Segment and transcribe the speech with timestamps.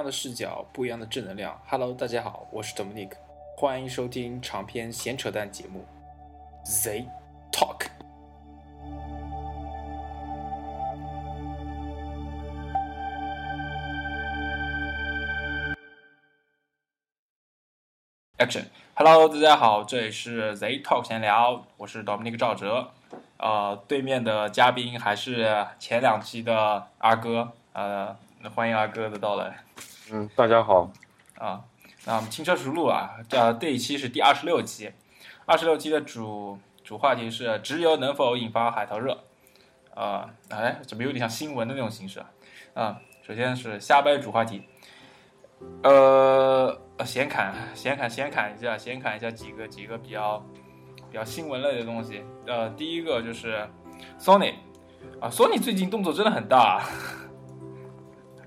[0.00, 1.60] 样的视角，不一样的正能量。
[1.68, 3.10] Hello，大家好，我是 Dominic，
[3.54, 5.84] 欢迎收听长篇闲扯淡节目
[6.64, 7.04] Z
[7.52, 7.82] Talk。
[18.38, 22.90] Action！Hello，大家好，这里是 Z Talk 闲聊，我是 Dominic 赵哲。
[23.36, 28.16] 呃，对面的嘉宾还是前两期的阿哥，呃，
[28.54, 29.58] 欢迎阿哥的到来。
[30.12, 30.90] 嗯，大家好。
[31.38, 31.62] 啊，
[32.04, 34.90] 那我们轻车熟路啊，这这一期是第二十六期，
[35.46, 39.22] 二十六期的主主话题是直邮能否引发海淘热？
[39.94, 42.26] 啊，哎，怎么有点像新闻的那种形式啊？
[42.74, 44.62] 啊，首先是瞎掰主话题，
[45.82, 46.80] 呃。
[47.02, 50.44] 闲侃，闲侃，闲侃一下，闲侃一下几个几个比较
[51.10, 52.22] 比较新闻类的东西。
[52.46, 53.66] 呃，第一个就是
[54.18, 54.52] Sony
[55.18, 56.82] 啊，Sony 最近动作真的很大，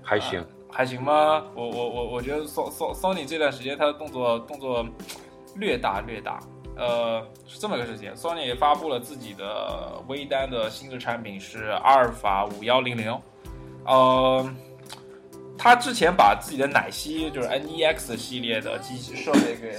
[0.04, 1.44] 还行，还行吗？
[1.54, 4.84] 我我我我觉得 SONY 这段时间他的动作动作
[5.54, 6.40] 略大略大。
[6.76, 13.16] 呃，是这么个事情，Sony 发布了自己的微单的新的产品是阿尔法五幺零零，
[13.86, 14.54] 呃。
[15.56, 19.78] 他之前把自己的奶昔，就是 NEX 系列的机器设备给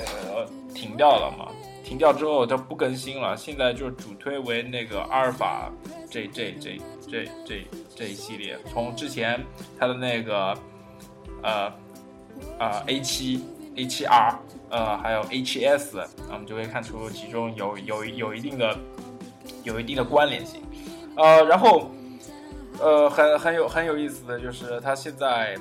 [0.74, 1.52] 停掉了嘛？
[1.84, 3.36] 停掉之后，他不更新了。
[3.36, 5.70] 现在就主推为那个阿尔法
[6.10, 8.58] 这这这这这这一系列。
[8.72, 9.46] 从之前
[9.78, 10.58] 它的那个
[11.46, 11.72] 呃
[12.60, 13.46] 呃 A 七
[13.78, 18.76] A 七 R 呃还有 A 七 S，我们就可以看出其中有有有一定的
[19.64, 20.62] 有一定的关联性。
[21.16, 21.92] 呃，然后。
[22.78, 25.56] 呃，很很有很有意思的就是，它现在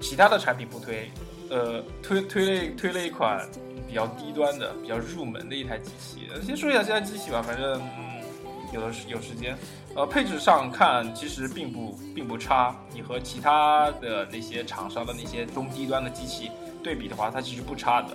[0.00, 1.08] 其他的产品不推，
[1.48, 3.48] 呃，推推了推了一款
[3.86, 6.28] 比较低端的、比较入门的一台机器。
[6.44, 7.80] 先说一下这台机器吧，反正
[8.74, 9.56] 有的有时间。
[9.94, 16.50] 呃，配置上看其实并不并不差，你和其他的那些厂商的那些中低端的机器
[16.82, 18.08] 对比的话，它其实不差的。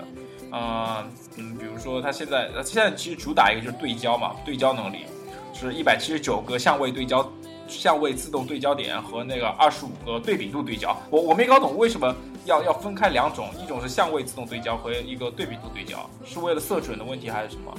[0.52, 1.06] 嗯
[1.38, 5.06] 嗯，比如说它现在现在其实主打一个就是对焦嘛，对焦能力
[5.54, 7.30] 是一百七十九个相位对焦。
[7.68, 12.16] 相位自动对焦点和那个二十五个对比度对焦，我我没搞懂为什么
[12.46, 17.74] 要要分开两种，一种是相位自动对焦和一个对比度对焦，是为了色准的问题还是什么？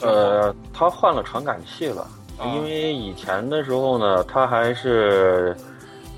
[0.00, 2.04] 呃，它换了传感器了，
[2.44, 5.56] 因为以前的时候呢，它还是，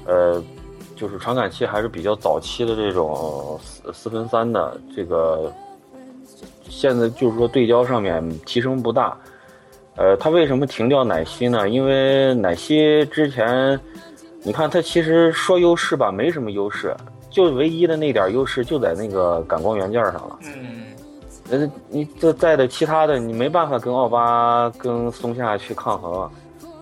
[0.04, 0.42] 呃，
[0.94, 5.52] 就是传感器还是比较早期的这种四四分三的这个，
[6.68, 9.16] 现在就是说对焦上面提升不大。
[9.96, 11.68] 呃，它为什么停掉奶昔呢？
[11.68, 13.78] 因为奶昔之前，
[14.42, 16.94] 你看它其实说优势吧，没什么优势，
[17.28, 20.38] 就唯一的那点优势就在那个感光元件上了。
[20.42, 20.89] 嗯，
[21.50, 26.30] 呃，你这在的其他的你没办法跟奥巴跟松下去抗衡。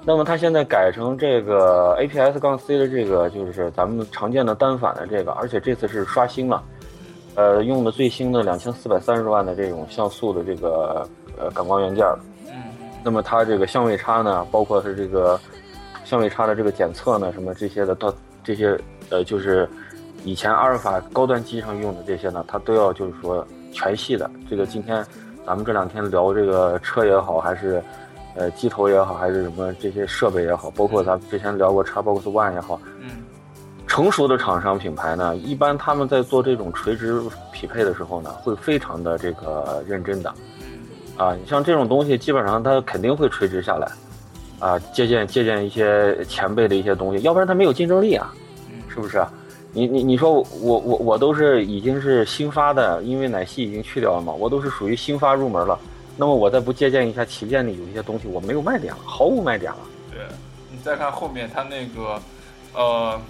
[0.04, 6.62] 那么它现在改成这个 APS 杠 C 的这个，就是咱们常见的单反的这个，而且这次是刷新了，
[7.34, 11.06] 呃，用的最新的两千四百三十万的这种像素的这个
[11.38, 12.06] 呃感光元件。
[13.04, 15.38] 那么它这个相位差呢，包括是这个
[16.04, 18.12] 相位差的这个检测呢，什么这些的，到
[18.42, 18.78] 这些
[19.10, 19.68] 呃，就是
[20.24, 23.46] 以前阿尔法高端机上用的这些呢，它都要就是说
[23.78, 24.28] 全系的。
[24.50, 25.06] 这个今天
[25.46, 27.80] 咱们这两天聊这个车也好，还是
[28.34, 33.22] 呃机头也好，还是什么这些设备也好，包括咱们之前聊过 Xbox One 也好，嗯，
[33.86, 37.22] 成熟的厂商品牌呢，一般他们在做这种垂直
[37.52, 40.34] 匹配的时候呢，会非常的这个认真的。
[41.16, 43.88] 啊，你像这种东西，基本上它肯定会垂直下来，
[44.58, 48.34] 啊，借鉴借鉴一些前辈的一些东西，要不然它没有竞争力啊，
[48.88, 49.24] 是不是？
[49.72, 55.78] 你你你说我我我都是已经是新发的，因为奶昔已经去掉了嘛，我都是属于新发入门了，
[56.16, 59.78] 那么我再不借鉴一下旗舰里有一些东西，我没有卖点了，毫无卖点了。
[60.10, 60.20] 对，
[60.70, 62.20] 你再看后面它那个，
[62.74, 63.20] 呃，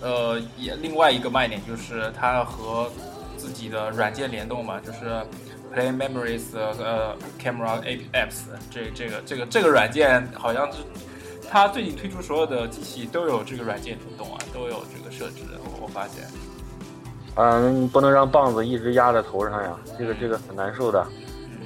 [0.00, 2.90] 呃，也另外一个卖点就是它和
[3.36, 5.22] 自己的软件联动嘛，就是。
[5.74, 7.80] Play Memories 呃，Camera
[8.12, 8.40] Apps
[8.70, 10.80] 这这个这个这个软件好像是
[11.52, 15.42] 它最近推出所有的机器都有这个软件联动啊，都有这个设置。
[15.62, 16.26] 我我发现，
[17.34, 21.06] 嗯，不能让棒子一直压在头上呀，这个这个很难受的。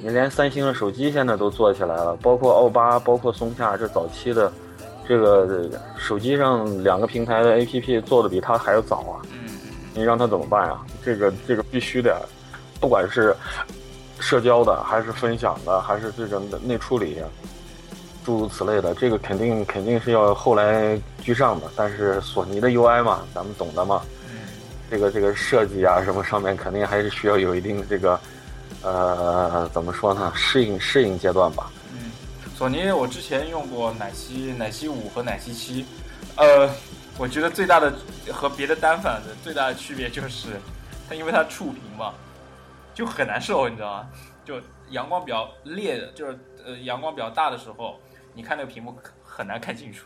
[0.03, 4.51] 你连三星的手机现在都做起来了，包括奥巴，包括松下，这早期的
[5.07, 9.23] 这个手机上两个平台的 APP 做的比它还要早啊。
[9.31, 9.49] 嗯，
[9.93, 10.77] 你让他怎么办呀？
[11.01, 12.27] 这个这个必须的，
[12.81, 13.33] 不管是。
[14.19, 17.19] 社交的还是分享的，还是这种内处理，
[18.27, 21.71] 诸如此类的，这个肯定肯定是要后来居上的。
[21.77, 24.01] 但是索尼的 UI 嘛，咱们懂的嘛，
[24.91, 28.19] 这个这个设计啊什么上面肯定还是需要有一定的这个，
[28.83, 30.29] 呃，怎么说呢？
[30.35, 31.71] 适应适应阶段吧。
[31.93, 32.11] 嗯，
[32.53, 35.85] 索尼我之前用过奶昔奶昔五和奶昔七，
[36.35, 36.69] 呃，
[37.17, 37.93] 我觉得最大的
[38.29, 40.59] 和别的单反的最大的区别就是，
[41.07, 42.13] 它因为它触屏嘛，
[42.93, 44.09] 就很难受，你知道吗？
[44.43, 44.55] 就
[44.89, 47.97] 阳光比较烈的，就是呃阳光比较大的时候，
[48.37, 48.93] 你看那个屏幕
[49.23, 50.05] 很难看清楚。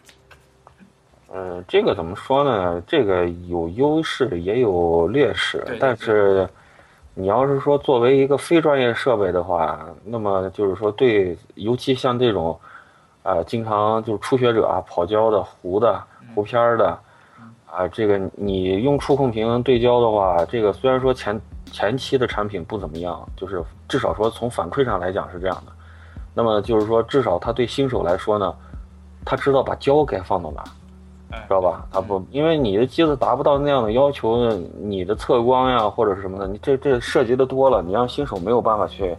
[1.34, 2.82] 嗯，这个怎么说呢？
[2.88, 6.48] 这个有优势也有劣势，但是
[7.14, 12.58] 你要是说作为一个非专业设备的话，那么就是说对，尤其像这种，
[13.22, 16.02] 啊，经常就是初学者啊，跑焦的、糊的、
[16.34, 16.98] 糊片儿的，
[17.70, 25.74] 啊，这个你用触控屏对焦的话，这个虽然说前前期的产品不怎么样，就是至少说从反馈上来讲是这样的，
[26.34, 28.54] 那么就是说至少他对新手来说呢，
[29.26, 30.64] 他知道把胶该放到哪。
[31.48, 31.88] 知道吧？
[31.90, 34.52] 他不，因为你的机子达不到那样的要求，
[34.82, 39.16] 你的测光呀或者是什么的，你这这涉及的多了，你让新手没有办法去，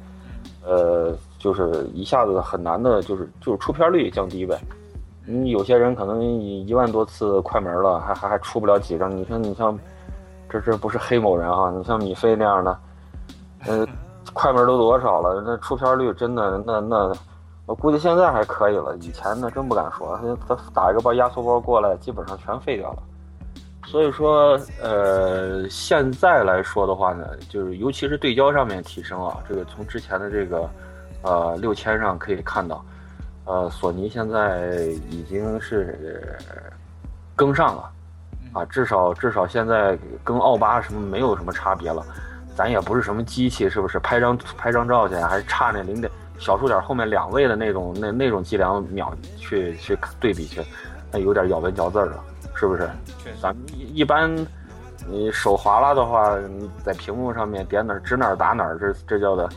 [0.62, 4.61] 呃，就是一下子很难的，就是就是出片率降低呗。
[5.25, 9.11] 你有些人可能一万多次快门了，还还还出不了几张。
[9.11, 9.79] 你说你像，
[10.50, 11.73] 这这不是黑某人啊？
[11.75, 12.79] 你像米菲那样的，
[13.67, 13.87] 呃，
[14.32, 15.42] 快门都多少了？
[15.44, 17.12] 那出片率真的那那。
[17.64, 20.19] 我估计现在还可以了，以前呢真不敢说。
[20.48, 23.02] 他打一个包压缩包过来，基本上全废掉了。
[23.86, 30.69] 所以说，呃，现在来说的话呢，就是尤其是对焦上面提升啊，这个从之前的这个，
[31.22, 32.84] 呃，六千上可以看到，
[33.44, 34.76] 呃，索尼现在
[35.08, 36.36] 已经是
[37.36, 37.90] 跟上了，
[38.54, 42.04] 啊，至少至少现在跟奥巴什么没有什么差别了。
[42.54, 43.99] 咱也不是什么机器，是不是？
[43.99, 46.10] 拍张拍张照去还是差那零点。
[46.38, 50.60] 小数点后面两位的那种那那种计量秒去去对比去，
[51.12, 52.19] 那有点咬文嚼字了，
[52.56, 52.90] 是不是？
[53.40, 54.34] 咱们一一般，
[55.06, 59.48] 你手滑了的话，你在屏幕上面点哪指哪打哪，这这叫的，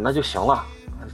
[0.00, 0.60] 那就行了，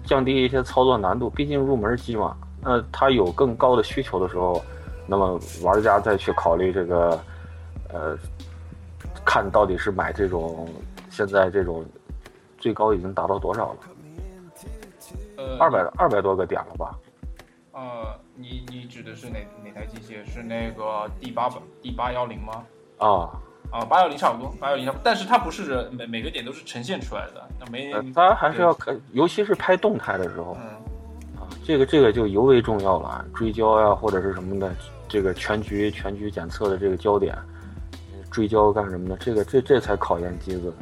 [0.07, 1.29] 降低一些操作难度。
[1.29, 4.65] 毕竟入门机嘛，那它有更高的需求的时候，
[5.07, 7.21] 那么玩家再去考虑这个，
[7.93, 8.17] 呃，
[9.23, 10.67] 看到底是买这种
[11.15, 11.85] 现在这种
[12.59, 13.79] 最高已经达到多少了。
[15.61, 16.99] 二百二百多个点了吧？
[17.73, 20.29] 呃，你你指的是哪哪台机械？
[20.29, 22.65] 是那个 D 八百 D 八幺零吗？
[22.99, 23.31] 啊
[23.71, 27.93] 啊，八幺零差不多，八幺零，但是它不是每每个点都是呈现出来的，那没。
[28.13, 30.53] 它还是要看，尤其是拍动态的时候，
[31.37, 34.75] 啊，这个这个就尤为重要了，追焦呀或者是什么的，
[35.07, 37.37] 这个全局全局检测的这个焦点，
[38.33, 39.17] 追焦干什么的？
[39.19, 40.73] 这个这这才考验机子。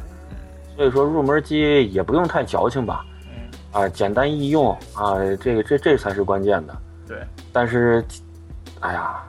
[0.76, 3.04] 所以说入门机也不用太矫情吧。
[3.26, 6.76] 嗯啊，简单易用啊，这个这这才是关键的。
[7.08, 7.18] 对，
[7.52, 8.04] 但是，
[8.80, 9.22] 哎呀，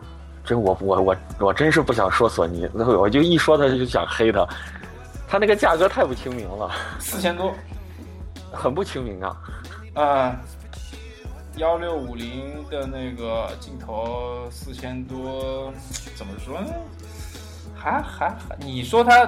[0.43, 4.47] 真我我我我真是不想说索尼，我就一说他就想黑他，
[5.27, 6.69] 他那个价格太不亲民了，
[6.99, 7.53] 四千多，
[8.51, 9.37] 很不亲民啊。
[9.95, 10.35] 啊，
[11.57, 15.73] 幺六五零的那个镜头四千多，
[16.15, 16.67] 怎么说呢？
[17.75, 19.25] 还还还，你说它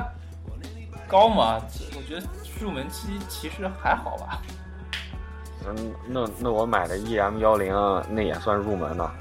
[1.07, 1.61] 高吗？
[2.05, 2.27] 我觉得
[2.61, 4.39] 入门机其实还好吧。
[5.65, 7.73] 嗯，那那我买的 E M 幺零
[8.11, 9.11] 那也算入门呢。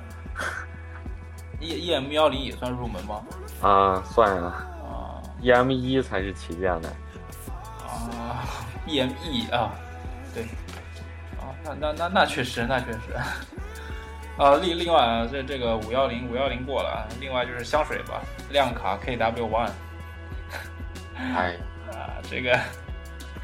[1.61, 3.23] E E M 幺零也算入门吗？
[3.63, 4.67] 啊，算啊。
[4.85, 6.91] 啊，E M 一才是旗舰的。
[7.89, 8.45] 啊
[8.87, 9.73] ，E M E 啊，
[10.35, 10.43] 对。
[11.41, 13.15] 啊，那那那那确实，那确实。
[14.37, 19.71] 啊，另另外这这个五幺零五幺零过了，另外就是香水吧，亮卡 K W One。
[21.17, 21.57] 哎
[21.95, 22.59] 啊，这个，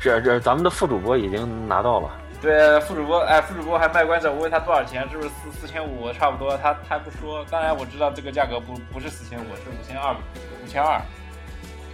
[0.00, 2.10] 这这咱们的副主播已经拿到了。
[2.42, 6.56] 对副主播，哎，副主播还卖关子，我问他多少钱，是不是四四千五差不多？
[6.56, 7.44] 他他不说。
[7.50, 10.98] 当然我知道这个价格不不是四千五，是五千二，五千二。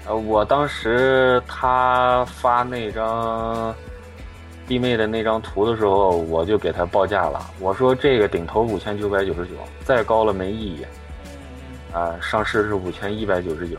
[0.06, 3.74] 呃，我当时他发那张
[4.68, 7.44] 弟妹的那张图的时候，我就给他报价了。
[7.58, 10.86] 我说这个顶头五千九百九十九，再高了没意义。
[11.92, 13.78] 啊，上市是五千一百九十九。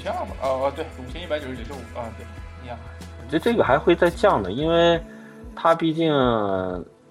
[0.00, 0.32] 五千二吧？
[0.42, 2.24] 哦哦，对，五千一百九十九就五啊，对，
[2.64, 2.78] 一样。
[3.28, 4.98] 这这个还会再降的，因为。
[5.62, 6.10] 它毕竟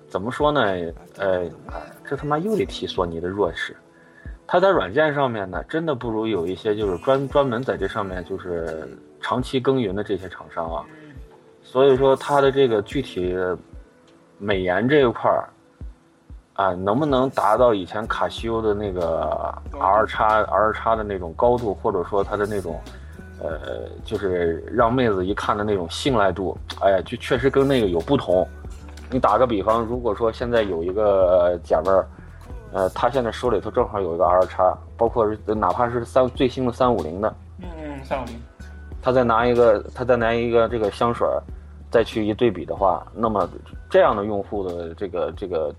[0.08, 0.62] 怎么说呢？
[1.18, 1.48] 呃，
[2.10, 3.76] 这他妈又得提索尼的弱势。
[4.48, 8.88] 它在软件上面呢，真的不如有一些就是专专门在这上面就是
[9.22, 10.84] 长期耕耘的这些厂商啊。
[11.62, 13.36] 所以说它的这个具体
[14.40, 15.48] 美颜这一块儿
[16.60, 22.80] 啊，能不能达到以前卡西欧的那个 R 叉 R 叉的那种高度，或者说它的那种。
[23.42, 28.46] 呃，就是让妹子一看的那种信赖度，哎呀，就确实跟那个有不同。
[29.10, 32.06] 你打个比方，如果说现在有一个姐妹儿，
[32.74, 38.36] 呃，她现在手里头正好有一个 R 叉，包括哪怕是三最新的三五零的，嗯，三五零，
[39.02, 41.26] 她再拿一个，她再拿一个这个香水，
[41.90, 43.50] 再去一对比的话，那么
[43.90, 45.74] 这样的用户的这个这个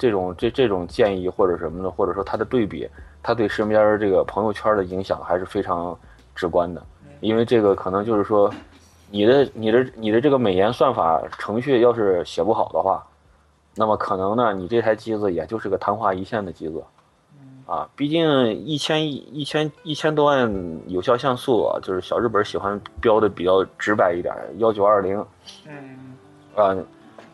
[0.00, 2.88] 这种这这种建议或者什么的，或者说它的对比。
[3.22, 5.94] 它对身边这个朋友圈的影响还是非常
[6.34, 6.82] 直观的，
[7.20, 8.50] 因为这个可能就是说，
[9.10, 13.06] 你的你的你的这个美颜算法程序要是写不好的话，
[13.76, 16.82] 那么可能呢，你这台机子也就是个昙花一现的机子，
[17.66, 25.22] 啊，毕竟一千一千一千多万有效像素，就是小日本喜欢标的比较直白一点，幺九二零，
[25.66, 26.16] 嗯，
[26.56, 26.74] 啊。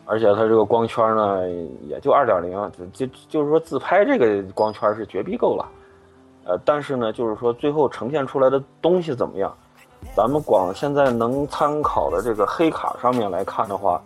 [0.09, 1.49] 而且它这个光圈呢，
[1.81, 5.67] 也就二点零，就就是说自拍这个光圈是绝逼够了，
[6.45, 9.53] 呃，但是呢，就是说最后呈现出来的东西怎么样？
[10.15, 14.01] 咱们光现在能参考的这个黑卡上面来看的话，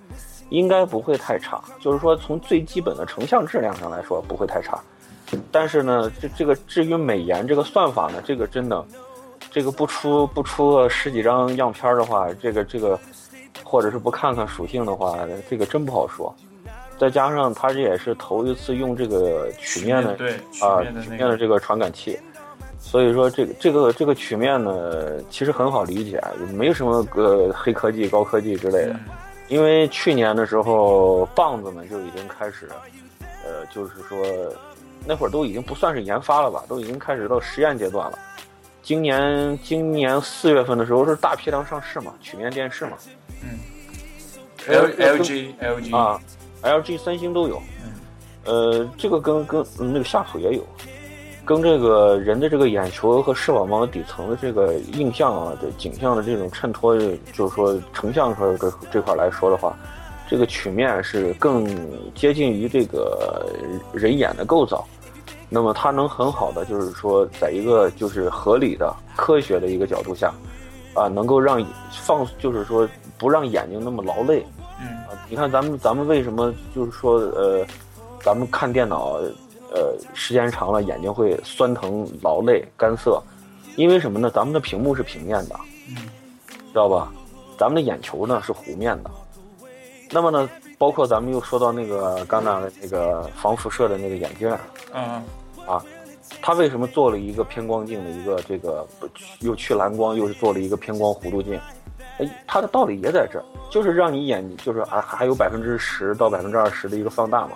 [0.50, 1.62] 应该不会太差。
[1.80, 4.80] 就是说从最基本的成像质量上来说不会太差，
[5.52, 8.84] 但是呢，这这个至于美颜这个算法呢，这个真的，
[9.52, 13.00] 这个不出不出个十几张样片的话，这个这个。
[13.64, 15.18] 或者是不看看属性的话，
[15.50, 16.34] 这个真不好说。
[16.98, 20.12] 再加上他这也是头一次用这个曲面的
[20.62, 22.20] 啊曲面的这个传感器，
[22.80, 28.96] 所以说这个这个这个曲面呢，其实很好理解，也没什么个黑科技、高科技之类的。
[29.48, 32.70] 因为去年的时候，棒子们就已经开始，
[33.44, 34.18] 呃，就是说
[35.04, 38.20] 那会儿都已经不算是研发了吧，都已经开始到实验阶段了。
[38.84, 42.94] 今年今年四月份的时候是大批量上市嘛，曲面电视嘛。
[43.44, 43.60] 嗯
[44.68, 46.20] ，L L G L G 啊
[46.62, 47.62] ，L G 三星都有。
[47.84, 47.94] 嗯，
[48.46, 50.64] 呃，这个跟跟那个夏普也有，
[51.44, 56.96] 跟这个人的这个眼球和视网膜底层的这个印象啊，这景象的这种衬托，
[57.34, 59.76] 就是说成像上这这块来说的话，
[60.30, 61.68] 这个曲面是更
[62.14, 63.46] 接近于这个
[63.94, 64.86] 人眼的构造。
[65.50, 70.34] 那么它能很好的就是说，在一个就是合理的科学的一个角度下，
[70.94, 72.88] 啊，能够让放就是说。
[73.22, 74.44] 不让眼睛那么劳累，
[74.82, 77.64] 嗯啊，你看咱们咱们为什么就是说呃，
[78.24, 79.20] 咱们看电脑，
[79.72, 83.22] 呃，时间长了眼睛会酸疼、劳累、干涩，
[83.76, 84.28] 因为什么呢？
[84.32, 85.56] 咱们的屏幕是平面的，
[85.90, 85.98] 嗯，
[86.48, 87.14] 知道吧？
[87.60, 89.12] 咱们的眼球呢是弧面的，
[90.10, 90.50] 那么呢，
[90.80, 94.50] 包括咱们又说到那个刚才的那个防辐射的那个眼镜，
[94.96, 95.24] 嗯
[95.68, 95.86] 啊，
[96.42, 98.84] 它为什么做了一个偏光镜的一个这个
[99.42, 101.60] 又去蓝光，又是做了一个偏光弧度镜？
[102.22, 107.54] 哎，它的道理也在这儿，就是让你眼睛，就是啊，还有百分之十到百分之二十的一个放大嘛，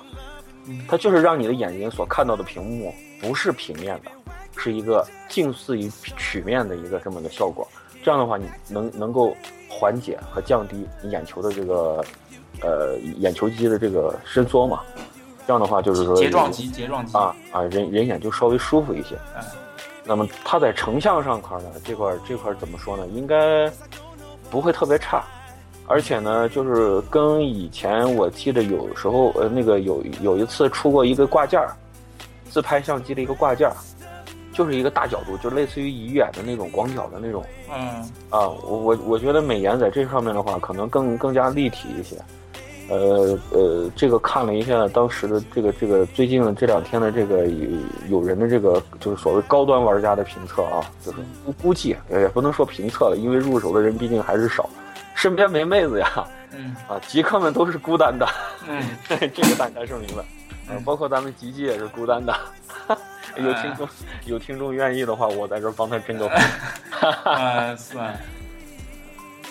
[0.88, 2.92] 它就是让你的眼睛所看到的屏幕
[3.22, 4.12] 不是平面的，
[4.58, 7.68] 是一个近似于曲面的一个这么个效果。
[8.04, 9.36] 这样的话，你能能够
[9.70, 12.04] 缓解和降低你眼球的这个，
[12.62, 14.82] 呃，眼球肌的这个伸缩嘛。
[15.48, 19.16] 这样的话，就是说睫状肌，睫状肌啊啊，人人眼就稍微舒服一些。
[19.36, 19.44] 嗯，
[20.04, 23.06] 那么它在成像上块呢，这块这块怎么说呢？
[23.08, 23.72] 应该。
[24.56, 25.22] 不会特别差，
[25.86, 31.76] 而且呢，就是跟以前我记得有时候呃那个有有一次出过一个挂件儿，
[32.50, 33.76] 自拍相机的一个挂件儿，
[34.54, 37.44] 就是一个大角度，就类似于鱼眼的那种广角的那种。
[37.70, 38.02] 嗯。
[38.30, 42.16] 啊，我我我觉得美颜在这上面的话，可能更更加立体一些。
[42.88, 47.70] 呃呃，这个看了一下当时的这个这个最近的这两天的这个有
[48.10, 54.70] 有人的这个就是所谓高端玩家的评测啊，就是估估计也不能说评测了，因为入手的人毕竟还是少，
[55.16, 56.76] 身边没妹子呀，嗯。
[56.88, 58.28] 啊，极客们都是孤单的，
[58.68, 60.24] 嗯， 这个大家说明白，
[60.70, 62.36] 呃，包括咱们吉吉也是孤单的，
[63.38, 63.88] 有听众
[64.26, 66.30] 有听众愿意的话，我在这帮他争个，
[67.24, 68.16] 啊，算，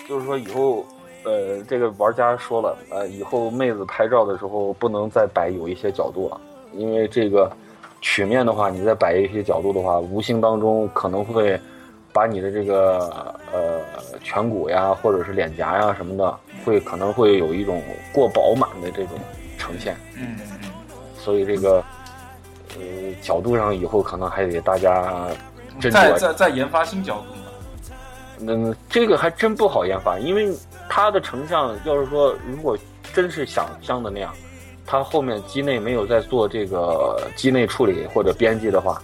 [0.07, 0.85] 就是说以后。
[1.25, 6.39] 呃，这个玩家说了，呃，以后妹子拍照的时候不能再摆有一些角度了，
[6.73, 7.51] 因为这个
[7.99, 11.59] 曲面的话，你再摆一些角度的话，无形当中可能会
[12.13, 13.81] 把你的这个呃
[14.23, 17.81] 颧骨呀，或者是脸颊呀什么的，会可能会有一种
[18.13, 19.17] 过饱满的这种
[19.57, 19.97] 呈现。
[20.15, 20.37] 嗯。
[21.17, 21.83] 所以这个
[22.77, 22.83] 呃
[23.19, 25.27] 角度上以后可能还得大家。
[25.91, 28.53] 再再再研发新角度嘛？
[28.53, 30.55] 嗯，这个还真不好研发，因为。
[30.89, 32.77] 它的成像要是说，如果
[33.13, 34.33] 真是想象的那样，
[34.85, 39.01] 它后面机内没有在做这个机内处理或者编辑的话，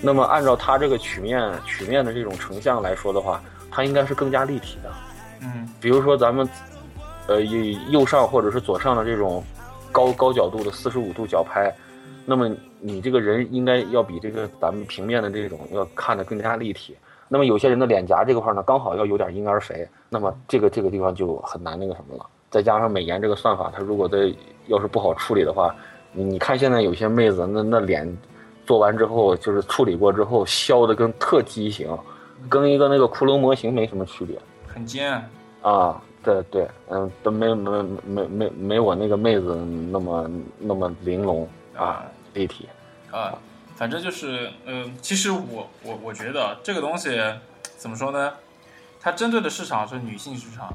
[0.00, 4.90] 那么按照它这个曲面曲面的这种成像来说的话，它应该是更加立体的。
[5.40, 6.48] 嗯，比如说咱们，
[7.26, 9.42] 呃，右上或者是左上的这种
[9.90, 11.74] 高高角度的四十五度角拍，
[12.24, 16.96] 那么你这个人应该要比这个咱们平面的这种要看得更加立体。
[17.28, 22.26] 那么有些人的脸颊这块呢，刚好要有点婴儿肥，那么这个这个地方就很难那个什么了。
[22.50, 24.30] 再加上美颜这个算法，它如果在
[24.66, 25.74] 要是不好处理的话，
[26.12, 28.06] 你你看现在有些妹子那那脸
[28.66, 31.88] 做完之后，就是处理过之后削的跟特畸形，
[32.50, 35.12] 跟一个那个骷髅模型没什么区别，很尖
[35.62, 39.56] 啊，对对，嗯，都没没没没没我那个妹子
[39.90, 42.68] 那么那么玲珑啊立体
[43.10, 43.32] 啊。
[43.76, 47.20] 反正就是，嗯、其实我我我觉得这个东西
[47.76, 48.32] 怎么说呢？
[49.00, 50.72] 它针对的市场是女性市场，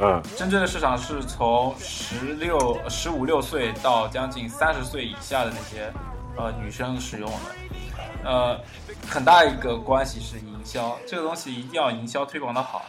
[0.00, 5.92] 嗯针对的市场是从十六、十五六岁到将近三十岁以下的那些
[6.36, 7.36] 呃女生使用的。
[8.24, 8.58] 呃，
[9.08, 12.86] 很大一个关系是营销，这个东西一定要营销推广的好。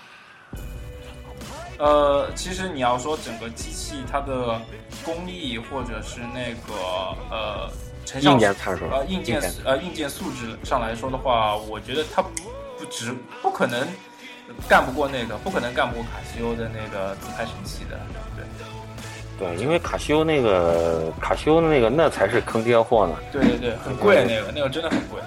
[1.77, 4.59] 呃，其实你要说整个机器它的
[5.05, 6.73] 工艺或者是那个
[7.29, 7.69] 呃
[8.21, 13.87] 硬件参数呃硬件呃硬件素质上来说的话，我觉得它不值不可能
[14.67, 17.99] 干不过那个，不可能干不过卡西欧的那个自拍神器的，
[19.37, 23.15] 对对，因为卡西欧那个卡西欧的那个那才是坑爹货呢。
[23.31, 25.21] 对对对，很贵那个那个真的很贵。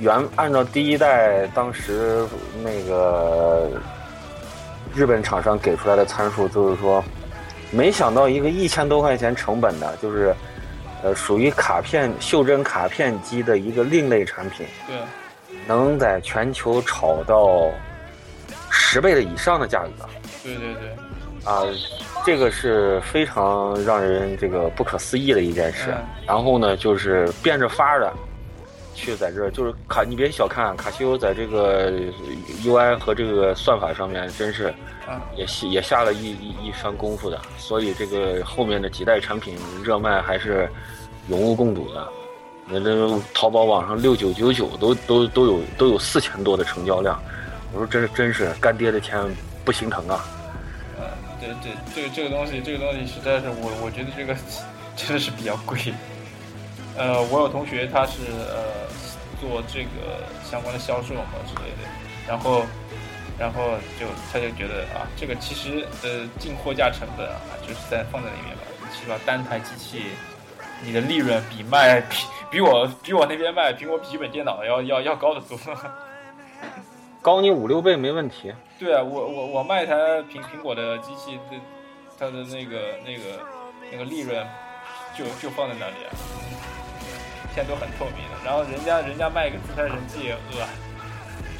[0.00, 2.26] 原按照第一代当时
[2.62, 3.70] 那个
[4.94, 7.02] 日本厂商给出来的参数，就是说，
[7.70, 10.34] 没想到一个一千多块钱成本的，就是
[11.04, 14.96] 呃属于卡片袖珍卡片机的一个另类产品，对，
[15.66, 17.70] 能在全球炒到
[18.70, 20.08] 十倍的以上的价格
[20.42, 20.88] 对对对，
[21.44, 21.60] 啊，
[22.24, 25.90] 这个是非常让人这个不可思议的一件事。
[25.90, 28.10] 嗯然后呢，就是变着法儿的
[28.94, 31.92] 去在这儿，就是卡，你别小看卡西欧在这个
[32.62, 34.68] UI 和这个算法上面，真是
[35.06, 37.40] 啊，也下也下了一一一番功夫的。
[37.58, 40.68] 所以这个后面的几代产品热卖还是
[41.28, 42.08] 有目共睹的。
[42.66, 47.20] 那这淘宝网上六九九九都都都有都有四千多的成交量，
[47.72, 49.20] 我说真真是干爹的钱
[49.66, 50.24] 不心疼啊！
[50.98, 51.04] 呃，
[51.38, 54.34] 对对，这个这个东西，这个东西实在是我我觉得这个
[54.96, 55.78] 真的是比较贵。
[56.96, 58.86] 呃，我有同学他是呃
[59.40, 61.88] 做这个相关的销售嘛之类的，
[62.26, 62.64] 然后
[63.38, 69.18] 然后就他就觉得啊，这个其实呃进货价成本啊，就是在放在里面吧，是吧？
[69.26, 70.04] 单台机器
[70.82, 72.16] 你的利润比卖比
[72.50, 75.58] 比我比我那边卖苹果笔记本电脑要要要高得多。
[77.20, 78.52] 高你五六倍没问题。
[78.78, 81.56] 对啊，我我我卖一台苹苹果的机器，的
[82.18, 83.40] 它的那个那个
[83.90, 84.46] 那个利润
[85.16, 86.10] 就就放在那里啊，
[87.54, 88.34] 现在都很透明的。
[88.44, 90.66] 然后人家人家卖一个自拍神器，呃，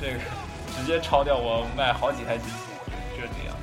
[0.01, 0.19] 这个
[0.77, 2.57] 直接超掉我卖好几台机器，
[3.17, 3.55] 就是这样。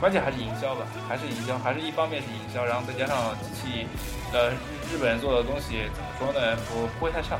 [0.00, 3.86] 关键还是营销吧，还是营销，还是一方面是营销，然后再加上机器，
[4.32, 4.50] 呃，
[4.90, 7.36] 日本人做的东西怎么说呢，不不会太差，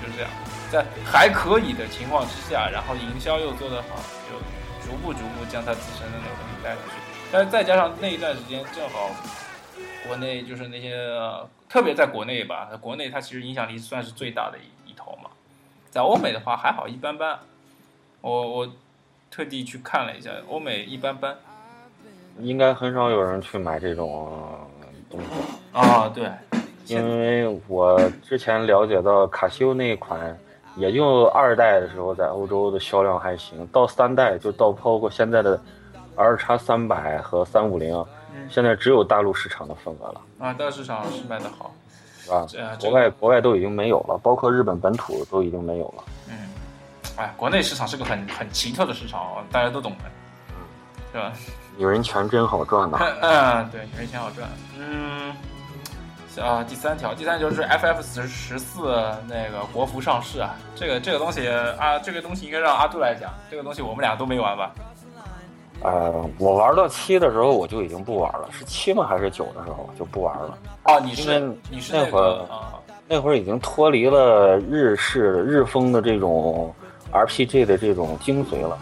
[0.00, 0.30] 就是这样。
[0.70, 3.96] 在还可以的情况之下，然后营销又做得好，
[4.28, 4.36] 就
[4.86, 6.94] 逐步逐步将它自身的那个东西带上去。
[7.32, 9.10] 但是再加上那一段时间正好，
[10.06, 15.30] 国内就是那些、呃特别在国内吧，国内它其实影响力算是最大的一一头嘛。
[15.90, 17.38] 在欧美的话还好一般般，
[18.20, 18.68] 我我
[19.30, 21.34] 特地去看了一下，欧美一般般。
[22.40, 24.30] 应该很少有人去买这种
[25.08, 25.26] 东西，
[25.72, 26.30] 啊，对，
[26.88, 30.38] 因为我之前了解到卡西欧那一款，
[30.76, 35.58] 也就二代的时候在欧洲的销量还行，到三代就到包括现在的
[36.16, 38.06] R 叉三百和三五零，嗯
[38.50, 41.74] 现在只有大陆市场的份额了，啊，大市场是卖的好，
[42.24, 42.76] 是吧？
[42.80, 46.04] 国外国外都已经没有了，包括日本本土都已经没有了。
[46.28, 46.48] 嗯，
[47.16, 50.04] 哎，国内市场是个很很奇特的市场，大家都懂的，
[51.12, 51.32] 是吧？
[51.76, 52.98] 女人钱真好赚呐！
[53.22, 54.46] 嗯， 对，女人钱好赚。
[54.78, 55.34] 嗯，
[56.42, 58.94] 啊，第三条，第三条是 FF 十十四
[59.26, 64.70] 那个国服上市啊，这个这个东西啊，这个东西应该让阿杜来讲，这个东西我们俩都没玩吧？
[65.84, 70.56] 呃，我玩到七的时候我就已经不玩了，是七吗还是九的时候就不玩了？
[70.84, 71.40] 啊，你是
[71.70, 76.72] 你是那那会儿啊，那会儿已经脱离了日式日风的这种
[77.12, 78.78] RPG 的这种精髓了，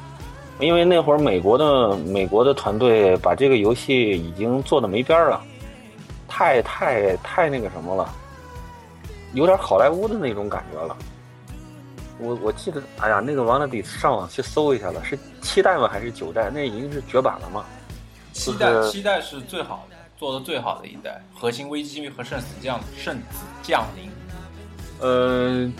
[0.58, 5.40] 因为那会儿美国的美国的团队把这个游戏已经做的没边儿了，
[6.28, 8.08] 太太太那个什么了，
[9.32, 10.96] 有点好莱坞的那种感觉了。
[12.20, 16.50] 我我记得，哎呀，那个完了得上网去搜一下了，是七代吗还是九代？
[16.50, 17.64] 那已经是绝版了嘛？
[18.32, 24.10] 七代就是七代是最好的，做的最好的一代，核心危机和圣死降圣子降临。
[25.00, 25.70] 呃，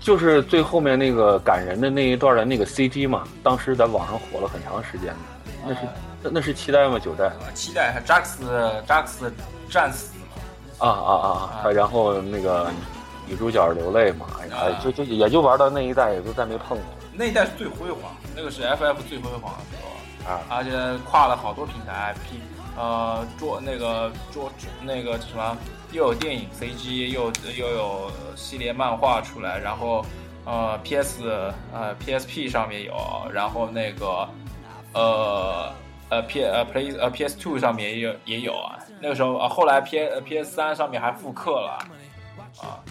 [0.00, 5.14] 就是最后面那个感人的那一段的那个 CG 嘛，当时在网上火了很长时间的。
[5.66, 5.80] 那是
[6.22, 6.98] 那那是七代吗？
[6.98, 7.26] 九代？
[7.26, 9.32] 呃七代还扎克斯扎克斯
[9.68, 10.14] 战死，
[10.78, 11.28] 啊啊啊
[11.64, 11.70] 啊！
[11.70, 12.70] 然后那个
[13.30, 20.32] 女主角流泪嘛，哎啊，就就也就玩到那一代，也就再没碰过那一代是最辉煌，那个是 FF 最辉煌的时候。
[20.32, 20.40] 啊。
[20.48, 20.70] 而且
[21.08, 22.40] 跨了好多平台，P
[22.76, 24.50] 呃做那个做
[24.82, 25.56] 那个什么，
[25.92, 30.04] 又有电影 CG，又又有系列漫画出来，然后
[30.44, 31.22] 呃 PS
[31.72, 32.94] 呃 PSP 上面有，
[33.32, 34.28] 然后那个
[34.92, 35.72] 呃
[36.08, 38.76] 呃 P 呃 Play 呃 PS Two 上面也有也有啊。
[39.00, 41.78] 那个时候啊，后来 P 呃 PS 三上面还复刻了
[42.60, 42.82] 啊，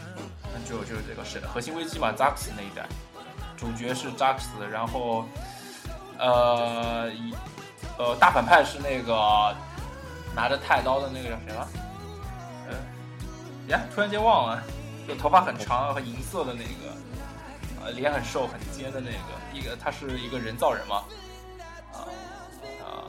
[0.67, 2.87] 就就是这个是核心危机嘛，扎克斯那一代，
[3.57, 5.25] 主角是扎克斯，然后
[6.17, 7.33] 呃一
[7.97, 9.55] 呃大反派是那个
[10.35, 11.67] 拿着太刀的那个叫谁了？
[12.69, 12.75] 嗯，
[13.67, 14.63] 呀，突然间忘了，
[15.07, 19.17] 就头发很长和银色的那个，呃，脸很瘦很尖的那个，
[19.53, 21.03] 一个他是一个人造人嘛，
[21.93, 22.05] 啊
[22.81, 23.05] 啊。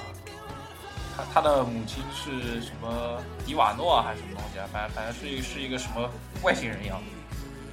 [1.16, 4.66] 他他的母亲是什么迪瓦诺啊，还是什么东西啊？
[4.72, 6.08] 反正反正是一是一个什么
[6.42, 7.04] 外星人一样的，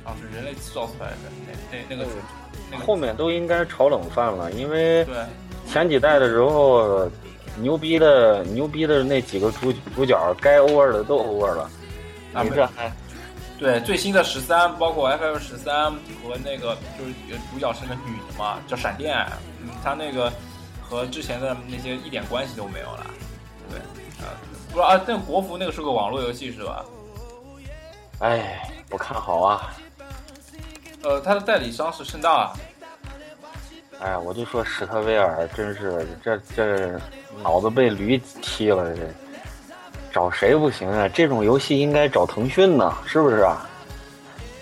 [0.07, 1.17] 啊，是人类制造出来的。
[1.45, 2.09] 那那那个
[2.71, 5.15] 那个后面都应该炒冷饭了，因为对
[5.69, 7.11] 前几代的时候，
[7.57, 11.69] 牛逼的牛逼的那几个主主角该 over 的都 over 了，
[12.33, 12.89] 啊没你这还
[13.59, 17.11] 对最新的十三，包括 FF 十三和那个就是
[17.51, 19.17] 主角是个女的嘛，叫闪电，
[19.61, 20.31] 嗯，他那个
[20.81, 23.07] 和之前的那些一点关系都没有了。
[23.69, 23.79] 对，
[24.23, 24.31] 啊，
[24.71, 26.85] 不是啊，那国服那个是个网络游戏是吧？
[28.19, 29.73] 哎不看好啊！
[31.07, 32.53] 呃，他的代理商是盛大啊。
[33.99, 36.99] 哎呀，我就说史特威尔真是这这
[37.41, 39.07] 脑子被驴踢了，这
[40.11, 41.07] 找谁不行啊？
[41.07, 43.65] 这种游戏应该找腾讯呢，是不是啊？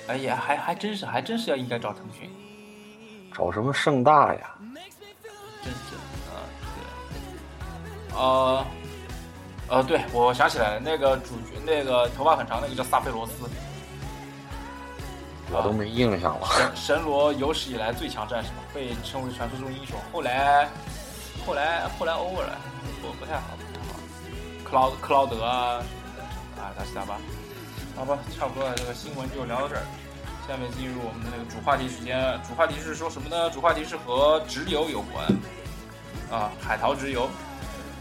[0.05, 2.29] 哎呀，还还真是，还真是要应该找腾讯。
[3.33, 4.55] 找什么盛大呀？
[5.63, 5.95] 真是
[6.29, 6.37] 啊，
[8.11, 8.65] 对，呃，
[9.67, 13.33] 呃，对，我想起来了，那个主角，那个头发很长，那个叫萨菲罗斯，
[15.51, 16.47] 我都没印象了。
[16.57, 19.97] 神神罗有史以来最强战士嘛，被称为传说中英雄。
[20.11, 20.67] 后来，
[21.45, 22.57] 后来，后来 over 了，
[23.01, 23.99] 不不太好，不太好。
[24.63, 27.17] 克劳克劳德啊什么的，啊，大西大吧，
[27.95, 29.83] 好吧，差不多了，这个新闻就聊到这儿。
[30.47, 33.49] 下面进入我们的那个主话题时间，主话题是说什么呢？
[33.51, 35.25] 主话题是和直邮有关，
[36.29, 37.29] 啊，海淘直邮。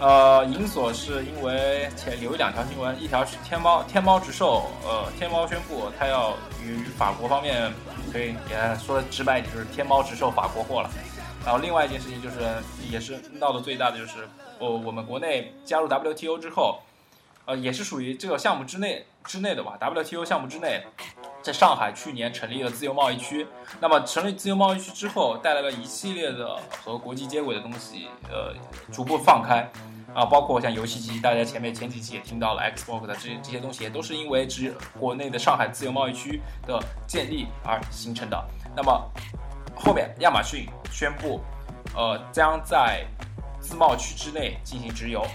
[0.00, 7.72] 呃，银锁是因为前有两条新闻，一条是天猫天猫直售，呃，天猫宣布它要与法国方面，
[8.12, 10.90] 可以也说直白一点，就是天猫直售法国货了。
[11.44, 12.37] 然后另外一件事情就是，
[12.90, 14.28] 也是闹得最大的就是，
[14.59, 16.80] 我我们国内加入 WTO 之后，
[17.44, 20.83] 呃，也是属于这个项目之内之内的吧，WTO 项目之内，
[21.44, 23.46] 在上海去年成立了自由贸易区。
[23.78, 28.54] 那么成立自由贸易区之后，带来了一系列的和国际接轨的东西，呃，
[28.90, 29.70] 逐步放开。
[30.14, 38.44] 啊，包括像游戏机，大家前面前几期也听到了 Xbox 的这这些东西，也都是因为只国内的上海自由贸易区的建立而形成的。
[38.74, 39.11] 那么
[39.74, 41.42] 后面亚马逊宣布，
[41.94, 43.04] 呃，将在
[43.61, 45.26] 自贸区之内进行直邮。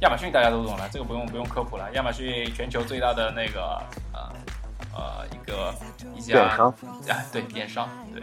[0.00, 1.90] 亚马逊大家都懂了，这个不用不用科普了。
[1.94, 3.82] 亚马逊全球最大的那个
[4.96, 5.74] 呃呃一个
[6.16, 6.68] 一家电商
[7.08, 8.22] 啊，对电商，对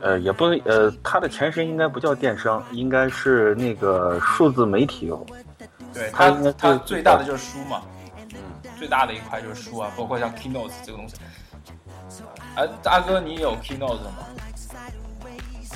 [0.00, 5.24] 呃，也不呃，它的前身应该不叫电商，应该是那个数字媒体哦。
[5.92, 7.82] 对，它它最大的就是书嘛，
[8.34, 8.38] 嗯
[8.78, 11.16] 最大的一块就是书啊，包括像 Keynote 这个东西。
[12.54, 14.12] 哎、大哥，你有 Keynote 吗？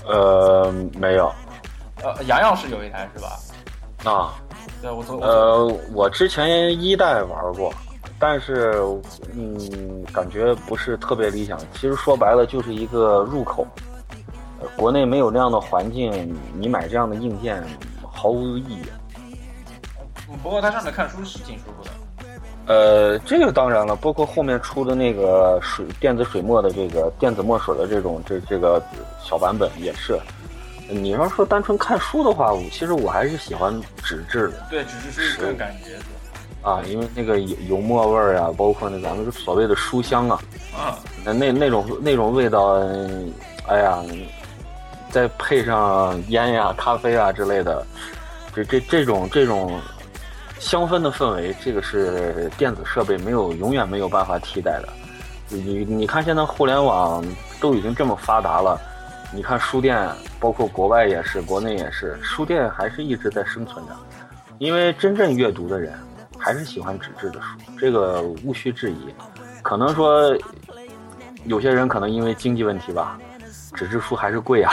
[0.07, 1.33] 呃，没有
[2.03, 3.39] 呃，洋洋是有一台是吧？
[4.11, 4.35] 啊。
[4.83, 7.73] 对，我昨我昨呃，我之前一代玩过，
[8.21, 8.75] 但是
[9.35, 11.59] 嗯，感觉不是特别理想。
[11.73, 13.67] 其实说白了就是一个入口，
[14.61, 17.65] 呃国内没有那样的环境，你买这样的硬件
[18.03, 18.83] 毫无意义。
[19.17, 21.91] 嗯不过它上面看书是挺舒服的。
[22.67, 28.81] 呃，这个当然了，包括后面出的那个水电子水墨的这个电子墨水的这种这这个
[29.25, 30.17] 小版本也是。
[30.89, 35.99] 你要说单纯看书的话，我其实我还是喜欢纸质的对，纸质是是更感觉。
[36.63, 40.39] 啊，因为那个油油墨味儿啊，包括那咱们所谓的书香啊，
[40.79, 40.95] 嗯，
[41.25, 43.33] 那那那种那种味道，嗯
[43.67, 44.03] 哎呀，
[45.11, 47.87] 再配上烟呀、咖啡啊之类的，
[48.55, 49.81] 这这这种这种
[50.59, 54.89] 香氛的氛围，这个是电子设备没有永远没有办法替代的。
[55.49, 57.25] 你你看现在互联网
[57.61, 58.81] 都已经这么发达了，
[59.33, 63.93] 你看书店，包括国外也是，国内也是，书店还是一直在生存着，
[64.59, 65.93] 因为真正阅读的人
[66.41, 67.49] 还是喜欢纸质的书，
[67.79, 69.15] 这个毋需质疑。
[69.63, 70.35] 可能说
[71.45, 73.19] 有些人可能因为经济问题吧，
[73.75, 74.73] 纸质书还是贵啊，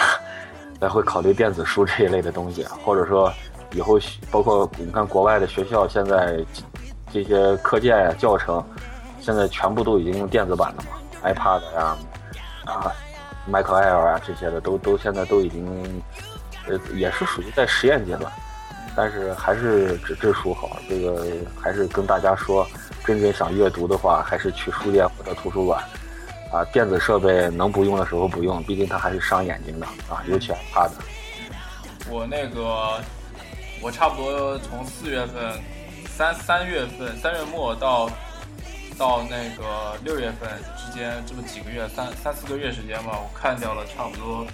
[0.79, 3.31] 才会考虑电子书这一类的东西，或者说
[3.73, 3.99] 以后
[4.31, 6.43] 包括你看国外的学校现在
[7.11, 8.63] 这些课件呀、教程，
[9.19, 10.89] 现在全部都已经用电子版的嘛
[11.23, 11.97] ，iPad 呀、
[12.65, 12.91] 啊、
[13.45, 16.01] Mac Air 啊这些的都都现在都已经
[16.67, 18.31] 呃也是属于在实验阶段，
[18.97, 21.23] 但是还是纸质书好，这个
[21.61, 22.67] 还是跟大家说，
[23.05, 25.79] 真正想阅读的话，还是去书店或者图书馆。
[26.51, 30.89] 啊，电子设备能不用的时候不用，毕竟它还是伤眼睛的啊，尤其 iPad。
[32.09, 32.99] 我那个，
[33.81, 35.61] 我差不多从四月份，
[36.07, 38.09] 三三月份三月末到
[38.97, 44.47] 到那个六月份之间这么几个月，三三四个月时间吧，我看掉了差不多，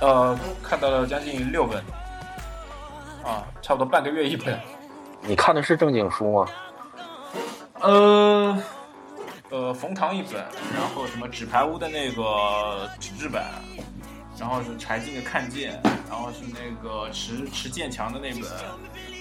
[0.00, 1.78] 呃，看到了将近六本，
[3.24, 4.58] 啊，差不多半个月一本。
[5.22, 6.46] 你看的是正经书吗？
[7.80, 8.62] 呃，
[9.50, 10.34] 呃，冯唐一本，
[10.74, 13.44] 然后什么纸牌屋的那个纸质版，
[14.38, 18.42] 然后是柴静的看见，然后是那个池池建强的那本，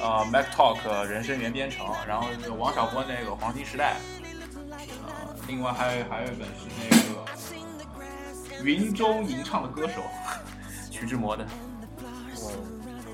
[0.02, 3.96] 呃，Mac Talk 人生原编程，然后是王小波那个黄金时代，
[4.70, 7.26] 呃，另外还有还有一本是那个
[8.64, 10.02] 云中吟唱的歌手，
[10.90, 11.46] 徐志摩的，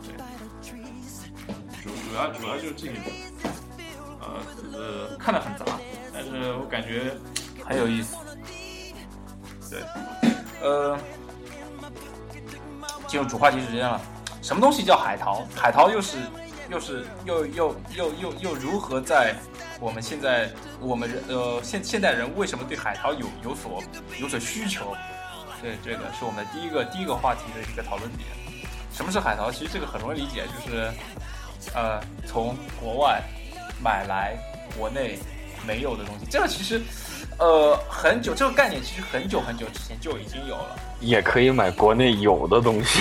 [0.03, 0.13] 对，
[1.81, 2.93] 主主要主要就是这个。
[4.21, 4.27] 呃，
[4.73, 5.65] 呃，看的很杂，
[6.13, 7.15] 但是我感觉
[7.65, 8.15] 很有意思。
[9.69, 9.81] 对，
[10.61, 10.99] 呃，
[13.07, 13.99] 进入主话题时间了。
[14.41, 15.47] 什么东西叫海淘？
[15.55, 16.17] 海淘又是
[16.69, 19.35] 又是又又又又又如何在
[19.79, 23.81] 我们现在我们人呃现现代人为什么对海淘有有所
[24.19, 24.95] 有所需求？
[25.61, 28.27] 对，这个是我们的第一个第一个话题的一个讨论点。
[28.91, 29.51] 什么是海淘？
[29.51, 30.91] 其实这个很容易理解，就是
[31.73, 33.21] 呃从国外。
[33.81, 34.37] 买来
[34.77, 35.17] 国内
[35.65, 36.81] 没有的东西，这个其实，
[37.37, 40.77] 呃，很久这个概念其实很久很久之前就已经有了。
[40.99, 42.99] 也可以买国内有的东西。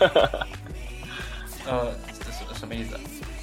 [1.66, 1.94] 呃，
[2.32, 2.98] 什什么意思？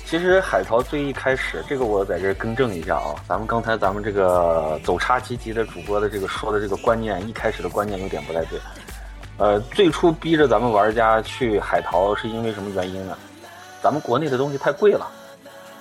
[0.05, 8.59] 其实海淘最一开始，这个我在这更正一下啊，咱们刚才咱们这个走差积极的主播的这个说的这个观念，一开始的观念有点不太对。
[9.37, 13.17] 呃，最初逼着咱们玩家去海淘是因为什么原因呢？
[13.81, 15.09] 咱们国内的东西太贵了。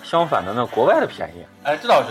[0.03, 2.09] 相反的呢，国外的便宜，哎，这倒是，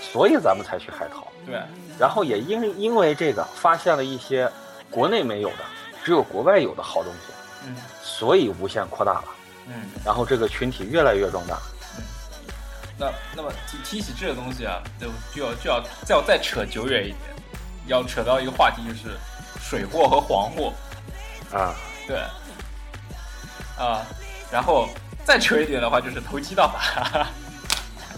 [0.00, 1.26] 所以咱们才去海淘。
[1.44, 1.60] 对，
[1.98, 4.48] 然后也因因为这个，发现了一些
[4.90, 5.58] 国内没有的，
[6.04, 7.32] 只有国外有的好东西，
[7.66, 9.24] 嗯，所以无限扩大了，
[9.66, 11.58] 嗯，然后这个群体越来越壮大。
[11.96, 12.04] 嗯，
[12.98, 17.18] 那那么提提起这个东西啊，就就要就要再要再扯久远一点，
[17.86, 19.16] 要扯到一个话题，就是
[19.60, 20.72] 水货和黄货。
[21.52, 21.74] 啊，
[22.06, 22.16] 对，
[23.78, 24.04] 啊，
[24.50, 24.88] 然后。
[25.24, 27.28] 再扯一点的话，就是投机倒把。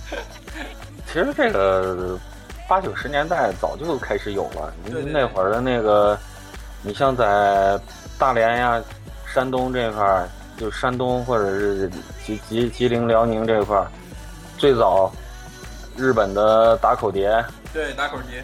[1.07, 2.19] 其实这个
[2.67, 4.73] 八九十年代早就开始有了。
[4.87, 6.19] 您那会儿的那个，
[6.81, 7.79] 你像在
[8.19, 8.83] 大连呀、
[9.27, 10.27] 山东这块儿，
[10.57, 11.91] 就山东或者是
[12.25, 13.87] 吉吉吉林辽宁这块儿，
[14.57, 15.13] 最早
[15.97, 18.43] 日本的打口碟，对打口碟，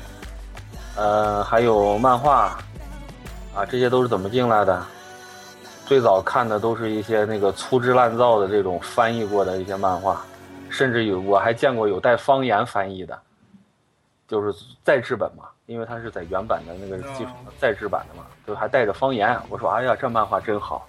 [0.96, 2.58] 呃，还有漫画
[3.54, 4.82] 啊，这些都是怎么进来的？
[5.86, 10.24] 最早看的都是一些那个粗制滥造的这种翻译过的一些漫画，
[10.68, 13.18] 甚至有我还见过有带方言翻译的，
[14.28, 19.36] 就是再制本嘛，因为它是在原版的那个基础上再制版的嘛，就还带着方言。
[19.48, 20.86] 我说哎呀，这漫画真好，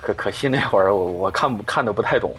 [0.00, 2.34] 可可惜那会儿我我看不看的不太懂，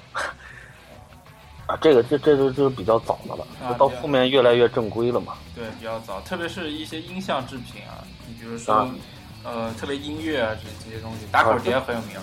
[1.67, 5.33] 啊，这个这这就就比较早的了，到后面越来越正规了嘛。
[5.55, 8.89] 对，比较早，特别是一些音像制品啊，你比如说。
[9.41, 12.17] 呃，特别音乐啊，这这些东西，打口碟很有名。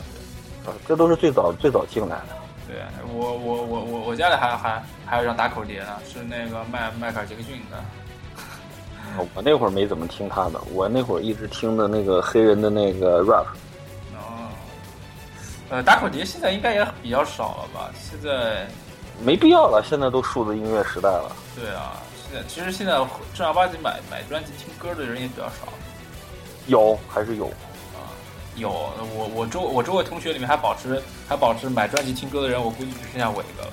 [0.67, 2.37] 啊，这都是最早最早进来的。
[2.69, 2.77] 对
[3.11, 7.83] 我我我我我家里还还还有张打口碟呢，是那个迈迈克尔杰克逊的。
[9.35, 13.47] 我那会儿没怎么听他的，我那会儿一直听的那个黑人的那个 rap。
[15.71, 15.77] 哦。
[15.77, 17.91] 呃，打口碟现在应该也比较少了吧？
[17.99, 18.67] 现在
[19.23, 21.35] 没必要了，现在都数字音乐时代了。
[21.55, 22.93] 对啊，现在其实现在
[23.35, 25.73] 正儿八经买买专辑听歌的人也比较少。
[26.67, 27.47] 有还是有
[27.95, 28.11] 啊？
[28.57, 28.71] 有，
[29.15, 33.73] 我我周我周围同学里面还保持还保持买专辑听歌的人，我估计只剩下我一个了。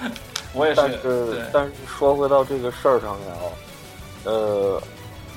[0.54, 0.80] 我也是。
[0.80, 3.42] 但是但是说回到这个事儿上面啊，
[4.24, 4.82] 呃，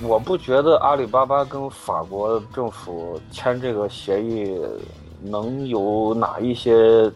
[0.04, 4.58] 我不觉得阿里巴巴跟法国政府签这个协议
[5.22, 7.12] 能有哪一些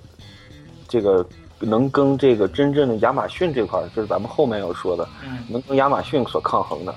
[0.88, 1.26] 这个
[1.60, 5.08] 能跟这个真正的亚马逊这块，就是咱们后面要说的，
[5.50, 6.94] 能跟亚马逊所抗衡的。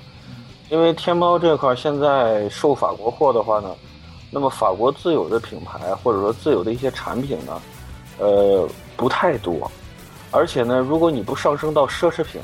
[0.68, 3.74] 因为天猫这块现在售法国货的话呢，
[4.30, 7.62] 那么法国自有的品牌或者说自有的一些产品呢，
[8.18, 9.70] 呃，不太多，
[10.30, 12.38] 而且呢，如果你不上升到奢侈品，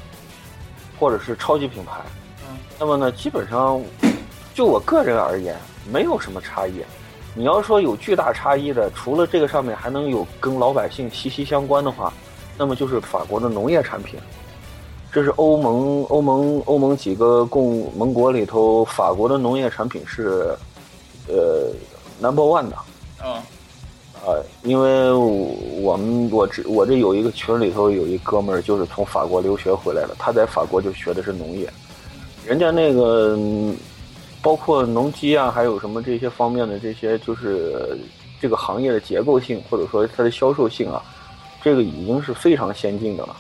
[0.98, 2.23] 或者是超级品牌，嗯，
[2.78, 3.80] 那么呢，基本上，
[4.54, 5.56] 就我个人而言，
[5.90, 6.82] 没有什么差异。
[7.34, 12.12] 你要说有巨大差异的，除了这个上面还能有跟老百姓息息相关的话，
[12.56, 14.18] 那么就是法国的农业产品。
[15.12, 20.56] 这是欧盟欧盟欧盟几个共盟国里头，法国的农业产品是，
[21.28, 21.70] 呃
[22.20, 22.76] ，number one 的。
[23.24, 23.32] 嗯。
[24.24, 31.70] 啊，因为我们我这我这有一个群里头有一哥们儿，就是从法国留学回来的，他在法国就学的是农业，
[32.46, 33.38] 人家那个
[34.42, 37.98] 包括农机啊，还有什么这些方面的这些，就是
[38.40, 41.02] 这个行业的结构性或者说它的销售性啊，
[41.62, 43.36] 这个已经是非常先进的了。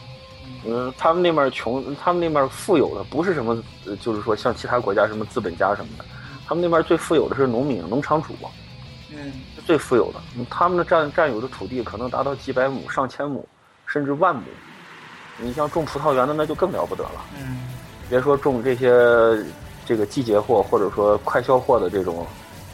[0.66, 3.62] 嗯，他们那边穷，他们那边富有的不是什么，
[4.00, 6.04] 就是说像其他国家什么资本家什么的，
[6.46, 8.32] 他们那边最富有的是农民、农场主，
[9.12, 9.32] 嗯，
[9.66, 13.46] 最富有的，他们的占占有的土地可能达到几百亩、上千亩，
[13.86, 14.42] 甚至万亩。
[15.36, 17.58] 你像种葡萄园的那就更了不得了，嗯，
[18.14, 18.92] 别说种这些
[19.84, 22.24] 这个季节货或者说快销货的这种，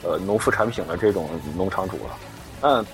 [0.03, 2.19] 呃，农副产品的这种农场主了，
[2.61, 2.85] 嗯，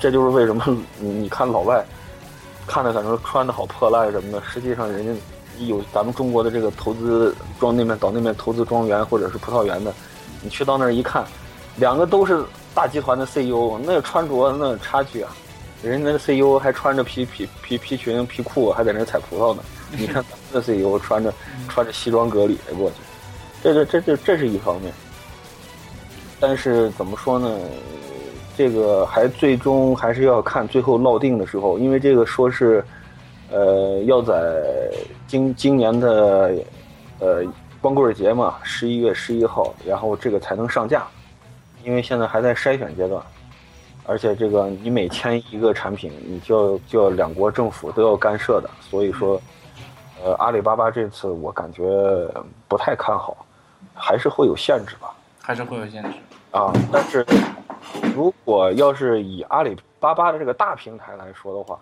[0.00, 0.64] 这就是为什么
[0.98, 1.84] 你你看老外。
[2.66, 9.94] 看着反正穿的好破烂什么的，实际上人家有咱们中国的这个投资庄那边到那边投资庄园或者是葡萄园的，
[10.42, 11.24] 你去到那儿一看，
[11.76, 15.30] 两个都是大集团的 CEO，那穿着那差距啊，
[15.84, 19.62] 人家那 CEO 还穿着皮皮皮皮裙皮裤还在那采葡萄呢，
[19.96, 21.32] 你看咱们的 CEO 穿着
[21.68, 22.96] 穿着西装革履的过去，
[23.62, 24.92] 这这这这这是一方面，
[26.38, 27.58] 但是怎么说呢？
[28.56, 32.84] 这个还最终还是要看最后落定的时候，因为这个说是，
[33.52, 34.60] 呃，要在
[35.28, 36.52] 今今年的，
[37.20, 37.44] 呃，
[37.80, 41.06] 光棍节嘛，十一月十一号，然后这个才能上架，
[41.84, 43.22] 因为现在还在筛选阶段，
[44.04, 49.40] 而且这个你每签一个产品，你就要就要两国政府都要干涉的，所以说，
[50.24, 51.84] 呃，阿里巴巴这次我感觉
[52.66, 53.46] 不太看好，
[53.94, 56.10] 还是会有限制吧，还是会有限制
[56.52, 57.24] 啊，但是。
[58.14, 61.78] 如果要是以阿里巴巴的这个大平台来说的话，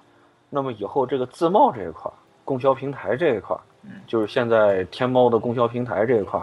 [0.50, 2.10] 那么以后这个自贸这一块，
[2.44, 3.56] 供销平台这一块，
[4.06, 6.40] 就是现在天猫的供销平台这一块，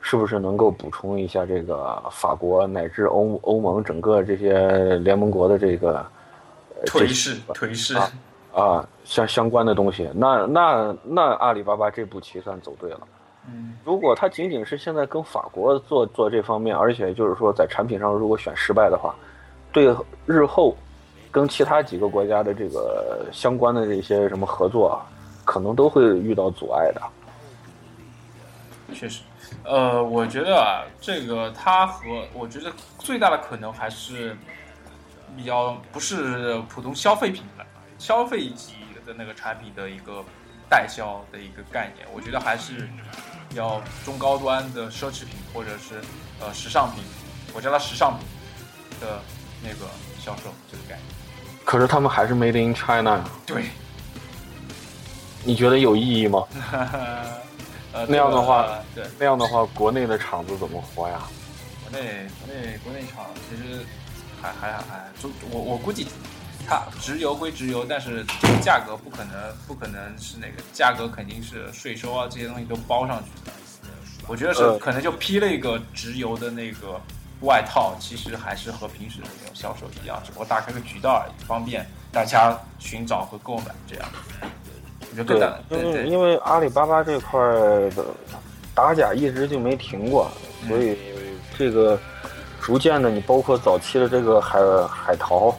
[0.00, 6.06] 是不是能够补充一下这个法国乃至欧欧盟整个这些联盟国的这个
[6.86, 8.08] 颓势颓势啊，
[9.04, 10.10] 相相关的东西？
[10.14, 13.00] 那那那阿里巴巴这步棋算走对了。
[13.48, 19.14] 嗯，如果他仅仅是现在跟法国做做这方面，而且就是说在产品上如果选失败的话，
[19.72, 20.74] 对日后
[21.30, 25.04] 跟其他几个国家的这个相关的这些什么合作啊，
[25.44, 27.02] 可能都会遇到阻碍的。
[28.94, 29.22] 确实，
[29.64, 32.00] 呃，我觉得啊，这个它和
[32.32, 34.36] 我觉得最大的可能还是
[35.36, 37.64] 比较不是普通消费品的
[37.98, 40.24] 消费级的那个产品的一个
[40.68, 42.88] 代销的一个概念，我觉得还是。
[43.54, 46.02] 要中高端的奢侈品或者是
[46.40, 47.04] 呃时尚品，
[47.54, 48.26] 我叫它时尚品
[49.00, 49.22] 的
[49.62, 51.06] 那个销售这个概念。
[51.64, 53.66] 可是他们还是 Made in China 对。
[55.44, 56.44] 你觉得有意义吗？
[57.94, 61.22] 呃那样的话，对，那样的话，国内的厂子怎么活呀？
[61.88, 63.86] 国内国内国内厂其实
[64.42, 66.08] 还还还，就我我估计。
[66.66, 69.34] 它直邮归直邮，但是这个价格不可能
[69.68, 73.52] 不可能是那个价格，肯定是税收啊这些东西都包上去的。
[74.26, 77.00] 我觉得是可能就批了一个直邮的那个
[77.42, 84.08] 外套，其实还是和平时的那种销售一样，只不过打开个渠道而已，方便大家寻找和购买这样。
[85.12, 87.38] 我觉得对，因为因为阿里巴巴这块
[87.94, 88.04] 的
[88.74, 90.28] 打假一直就没停过，
[90.66, 90.98] 所以
[91.56, 91.96] 这个
[92.60, 95.56] 逐渐的，你包括早期的这个海海淘。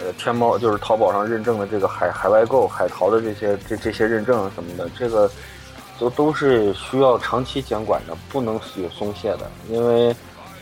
[0.00, 5.28] 呃，天猫就是淘宝上认证的这个海海外购、海淘的这些这这些认证什么的，这个
[5.98, 9.50] 都都是需要长期监管的，不能有松懈的。
[9.68, 10.14] 因为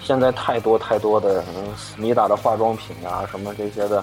[0.02, 4.02] 现在太多太多的什么思密达的化妆品啊，什么这些的，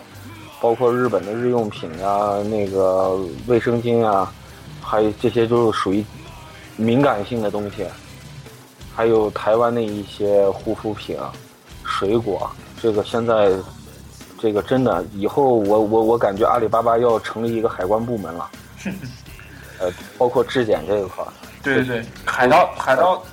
[0.62, 4.32] 包括日本的日用品啊，那个卫生巾啊，
[4.82, 6.06] 还有这些就是属于
[6.76, 7.88] 敏感性的东西。
[8.93, 11.17] 还有台湾的一些护肤品、
[11.84, 12.48] 水果，
[12.80, 13.52] 这个现在。
[14.43, 18.51] 这个真的，以后我我我感觉阿里巴巴要成立一个海关部门了，
[19.79, 21.23] 呃，包括质检这一块。
[21.63, 23.23] 对对对，海盗海盗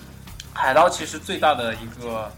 [0.52, 2.30] 海盗其实最大的一个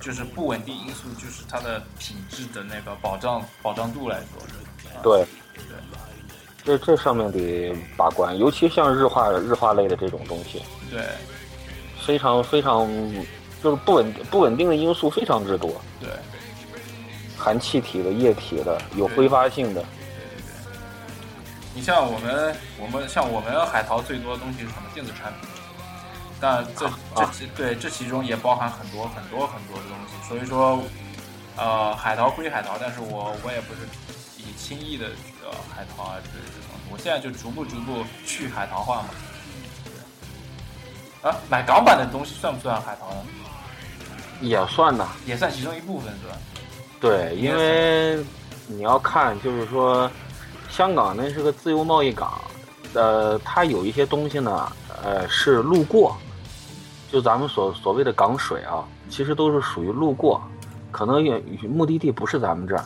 [0.00, 4.42] 就是不稳定因素，就是它的品质的那个保障保障度来说。
[5.04, 5.26] 对对，
[6.64, 10.60] 这这上面得把关，尤其像日化日化类的这种东西。
[10.90, 11.04] 对，
[12.04, 12.88] 非常非常
[13.62, 15.70] 就是不稳不稳定的因素非常之多。
[16.00, 16.10] 对。
[17.40, 19.80] 含气体的、液体的、有挥发性的。
[19.80, 19.88] 对
[20.28, 20.44] 对对。
[21.74, 24.82] 你像我们，我们像我们海淘最多的东西是什么？
[24.92, 25.48] 电子产品。
[26.38, 26.86] 但这
[27.16, 30.28] 这其对这其中也包含很多很多很多的东西。
[30.28, 30.82] 所以说，
[31.56, 33.80] 呃，海淘归海淘，但是我我也不是
[34.36, 36.92] 以轻易的这个海淘啊之类的东西。
[36.92, 39.08] 我现在就逐步逐步去海淘化嘛。
[41.22, 43.24] 啊，买港版的东西算不算海淘呢？
[44.40, 46.38] 也算呐，也算其中一部分，是吧？
[47.00, 48.22] 对，因为
[48.66, 50.10] 你要看，就是说，
[50.68, 52.38] 香港那是个自由贸易港，
[52.92, 54.70] 呃，它有一些东西呢，
[55.02, 56.14] 呃，是路过，
[57.10, 60.42] 就咱们所所谓的港水啊，其实都是属于路过，
[60.92, 62.84] 可能也目的地不是咱们这儿，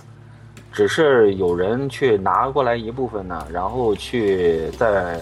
[0.72, 5.20] 只是有人去拿过来一部分呢，然后去再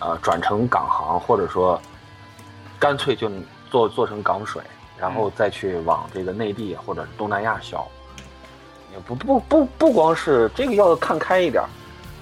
[0.00, 1.80] 呃转成港行，或者说
[2.78, 3.30] 干脆就
[3.70, 4.62] 做做成港水，
[4.98, 7.82] 然后再去往这个内地或者东南亚销。
[8.94, 11.62] 也不不不不光是这个要看开一点，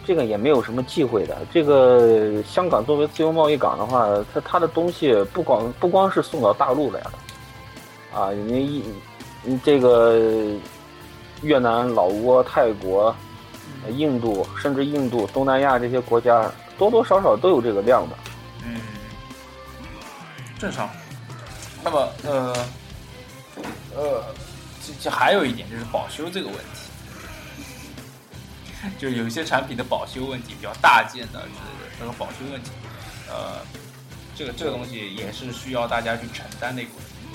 [0.06, 1.36] 这个也没有什么忌讳的。
[1.52, 8.84] 这个香港作为自由贸易港的话，它它的东西不光不光是送到大陆来的，啊，你一
[9.42, 10.18] 你这个
[11.42, 13.14] 越南、老挝、泰国、
[13.90, 18.16] 印度，甚至印度、东南亚这些国家，多多少少都有这个量的。
[18.64, 18.80] 嗯，
[20.58, 20.88] 正常。
[21.84, 22.54] 那么，呃，
[23.96, 24.24] 呃，
[24.84, 26.90] 这这还有一点就是保修这个问题，
[28.98, 32.70] 就有一些产品的保修问题比较大件的之类的，这个保修问题，
[33.28, 33.60] 呃，
[34.34, 36.90] 这个这个东西也是需要大家去承担的一个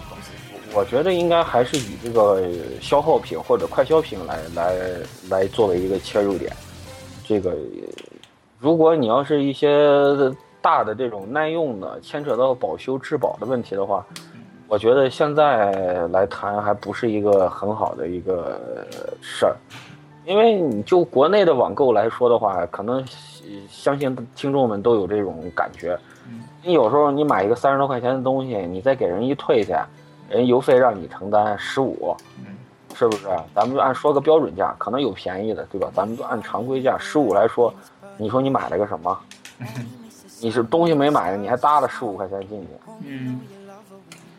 [0.10, 0.32] 东西。
[0.74, 2.50] 我觉得应该还是以这个
[2.82, 4.76] 消耗品或者快消品来来
[5.30, 6.54] 来作为一个切入点。
[7.26, 7.56] 这个，
[8.60, 9.70] 如果你要是一些
[10.62, 14.06] 大的这种耐用的，牵扯到保修质保的问题的话，
[14.68, 15.72] 我觉得现在
[16.08, 18.60] 来谈还不是一个很好的一个
[19.22, 19.56] 事儿。
[20.26, 23.02] 因为你就国内的网购来说的话，可能
[23.70, 25.98] 相信听众们都有这种感觉。
[26.62, 29.74] 你有时候你买一个三十多块钱的东西，你再给人一退去，
[30.28, 32.14] 人邮费让你承担十五，
[32.94, 33.28] 是不是？
[33.56, 35.90] 咱们就按说个标准价，可能有便宜的，对吧？
[35.96, 37.74] 咱们就按常规价十五来说，
[38.18, 39.18] 你说你买了个什么？
[40.42, 42.68] 你是东西没买，你还搭了十五块钱进去，
[43.06, 43.40] 嗯，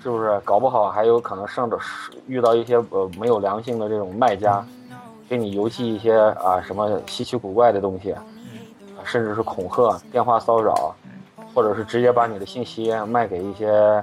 [0.03, 0.41] 是不是？
[0.45, 1.79] 搞不好还有可能上着
[2.27, 4.65] 遇到一些呃没有良性的这种卖家，
[5.29, 8.15] 给你邮寄一些啊什么稀奇古怪的东西，
[9.05, 10.95] 甚至是恐吓、电话骚扰，
[11.55, 14.03] 或者是直接把你的信息卖给一些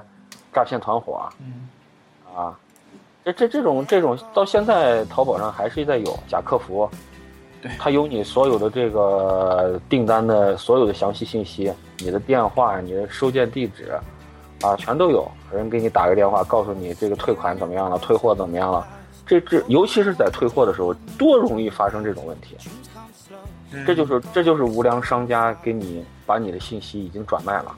[0.54, 1.68] 诈骗团伙，嗯，
[2.36, 2.58] 啊，
[3.24, 6.90] 这这这种这种到现在淘宝上还是在有假客服，
[7.62, 13.98] 对他有你所有的这个订单的所有的详细信息，你的电话、你的收件地址，
[14.62, 15.30] 啊，全都有。
[15.54, 18.86] 人给你打个电话，告诉你这个退款怎么样了，退货怎么样了。
[19.26, 22.58] 这这，尤其是在退货的时候，多容易发生这种问题。
[23.86, 27.76] 这就是这就是无良商家给你把你的信息已经转卖了，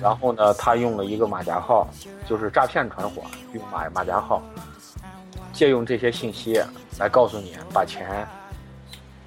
[0.00, 1.86] 然后呢，他用了一个马甲号，
[2.26, 3.22] 就是诈骗团伙
[3.52, 4.40] 用马马甲号，
[5.52, 6.58] 借用这些信息
[6.98, 8.26] 来告诉你把钱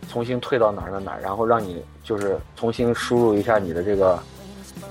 [0.10, 4.18] 重新退到哪儿哪儿哪儿，然后让你就是重新输入一下你的这个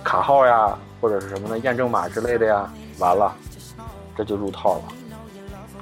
[0.04, 3.34] 卡号呀，或者是什么的验证码之类的呀，完了，
[4.16, 4.82] 这就入套了。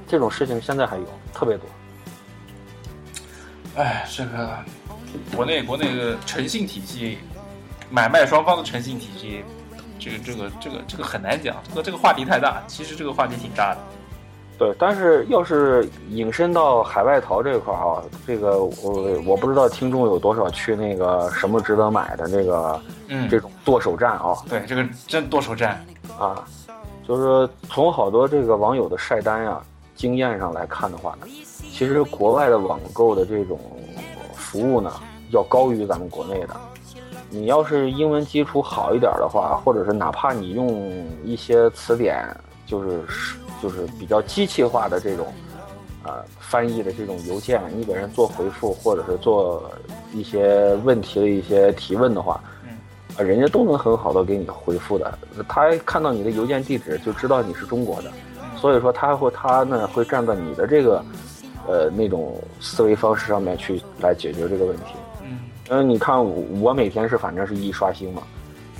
[0.06, 1.66] 这种事情现在还有特别多。
[3.76, 4.58] 哎，这个
[5.34, 7.18] 国内国内的诚信体系，
[7.90, 9.44] 买卖双方的诚信体系，
[9.98, 12.62] 这个这个这个这个很难讲，这个这个话题太大。
[12.66, 13.80] 其实这个话题挺大的。
[14.56, 25.84] 对，但是要是引申到海外淘这一块儿啊，这个我我不知道听众有多少去那个什么值得买的那个，嗯这种剁手战啊对，这个真剁手战。
[26.16, 26.44] 啊，
[27.08, 29.60] 就是从好多这个网友的晒单呀、
[29.96, 31.26] 经验上来看的话呢，
[31.72, 33.58] 其实国外的网购的这种
[34.36, 34.92] 服务呢，
[35.30, 36.54] 要高于咱们国内的。
[37.30, 42.24] 你要是英文基础好一点的话，或者是哪怕你用一些词典，
[42.64, 43.02] 就是
[43.64, 45.26] 就是比较机器化的这种，
[46.02, 49.70] 呃，翻译的这种邮件，你给人做回复，或者是做
[50.12, 52.38] 一些问题的一些提问的话，
[53.16, 55.18] 啊，人家都能很好的给你回复的。
[55.48, 58.12] 他看到你的邮件地址就知道你是中国的，
[58.54, 61.02] 所以说他会他呢会站在你的这个，
[61.66, 64.92] 呃那种思维方式上面去来解决这个问题。
[65.22, 65.38] 嗯
[65.70, 68.22] 嗯，你看我我每天是反正是一刷新嘛，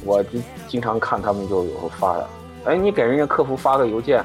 [0.05, 2.29] 我就经常看他们就有发的，
[2.67, 4.23] 哎，你给人家客服发个邮件，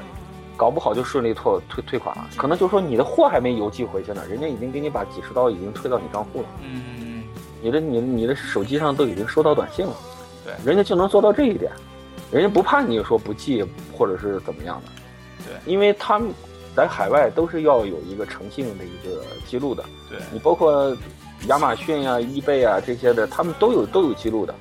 [0.60, 6.48] 搞不好就顺利退退退款了，可能就说你的货还没邮寄回去呢，人家已经给你把几十刀已经退到你账户了。
[6.62, 6.82] 嗯。
[7.00, 7.24] 嗯
[7.62, 9.94] 你的你你的手机上都已经收到短信了，
[10.44, 10.52] 对。
[10.62, 11.72] 人家就能做到这一点，
[12.30, 13.64] 人家不怕你说不寄
[13.96, 14.92] 或者是怎么样的，
[15.46, 16.30] 对，因为他们
[16.76, 20.18] 在海外都是要有一个诚信的一个记录的，对。
[20.30, 20.94] 你包括
[21.48, 24.54] 亚马逊呀、易贝啊这些的，他们都有都有记录的，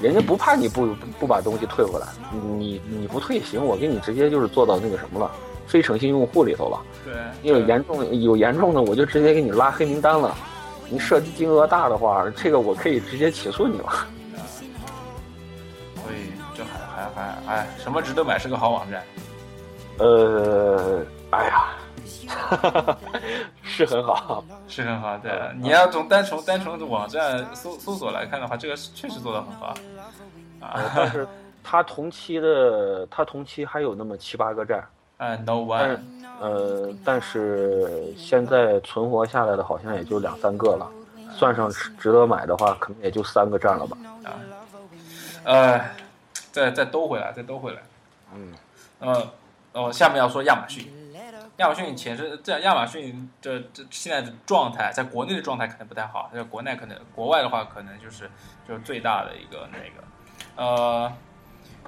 [0.00, 5.30] 人家不怕你不不不把东西退回来，你你不退行，我给你直接就是做到那个什么了，
[5.66, 7.14] 非诚信用户里头了，对，
[7.50, 10.34] 有严重有严重的我就直接给你拉黑名单了。
[10.90, 13.86] 你涉及金额大的话，这个我可以直接起诉你了。
[15.96, 19.02] 所以这还还还哎，什么值得买是个好网站。
[19.98, 21.76] 呃，哎呀，
[23.62, 25.32] 是很好，是很好，对。
[25.56, 29.74] 你要从单从单从网站搜搜索来看的话，这个是确实做的很好。
[30.60, 31.26] 啊，但是
[31.62, 34.84] 它同期的，它同期还有那么七八个站，
[35.18, 35.98] 哎，no one，
[36.40, 40.90] 呃，但是现在存活下来的好像也就两三个了，
[41.30, 43.96] 算上值值得买的话，可能也就三个站了吧。
[45.44, 45.80] 呃，
[46.50, 47.82] 再再兜回来，再兜回来。
[48.34, 48.52] 嗯，
[48.98, 49.30] 呃，
[49.72, 50.92] 哦，下面要说亚马逊。
[51.58, 58.30] 亚马逊前身，这亚马逊这这现在的状态，在国内的状态可能不太好，在国内可能国外的话，可能就是
[58.66, 60.04] 就是最大的一个那个，
[60.56, 61.12] 呃，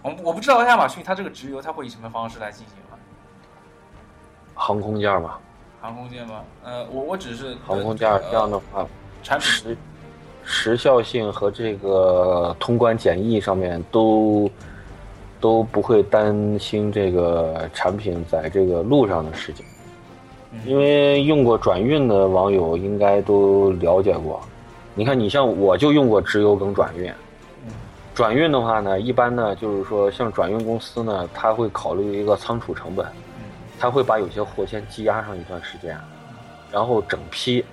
[0.02, 2.98] 我我不知道亚马逊它这个直邮它会以什么方式来进行吗？
[4.54, 5.38] 航空件吧，
[5.80, 6.42] 航空件吗？
[6.64, 8.84] 呃，我我只是航空件呃这样的话，
[9.22, 9.76] 产品时
[10.42, 14.50] 时效性和这个通关检疫上面都
[15.40, 19.64] 都不会担心这个产品在这个路上的事情，
[20.66, 24.40] 因为用过转运的网友应该都了解过。
[24.94, 27.10] 你看，你像我就用过直邮跟转运，
[28.14, 33.06] 转运的话呢，一般呢就是说像转运公司呢，他会考虑一个仓储成本，
[33.78, 35.96] 他会把有些货先积压上一段时间，
[36.70, 37.64] 然后整批，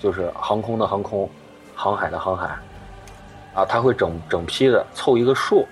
[0.00, 1.30] 就是航空的航空，
[1.74, 2.48] 航海的航海，
[3.54, 5.64] 啊，他会整整批的凑一个数，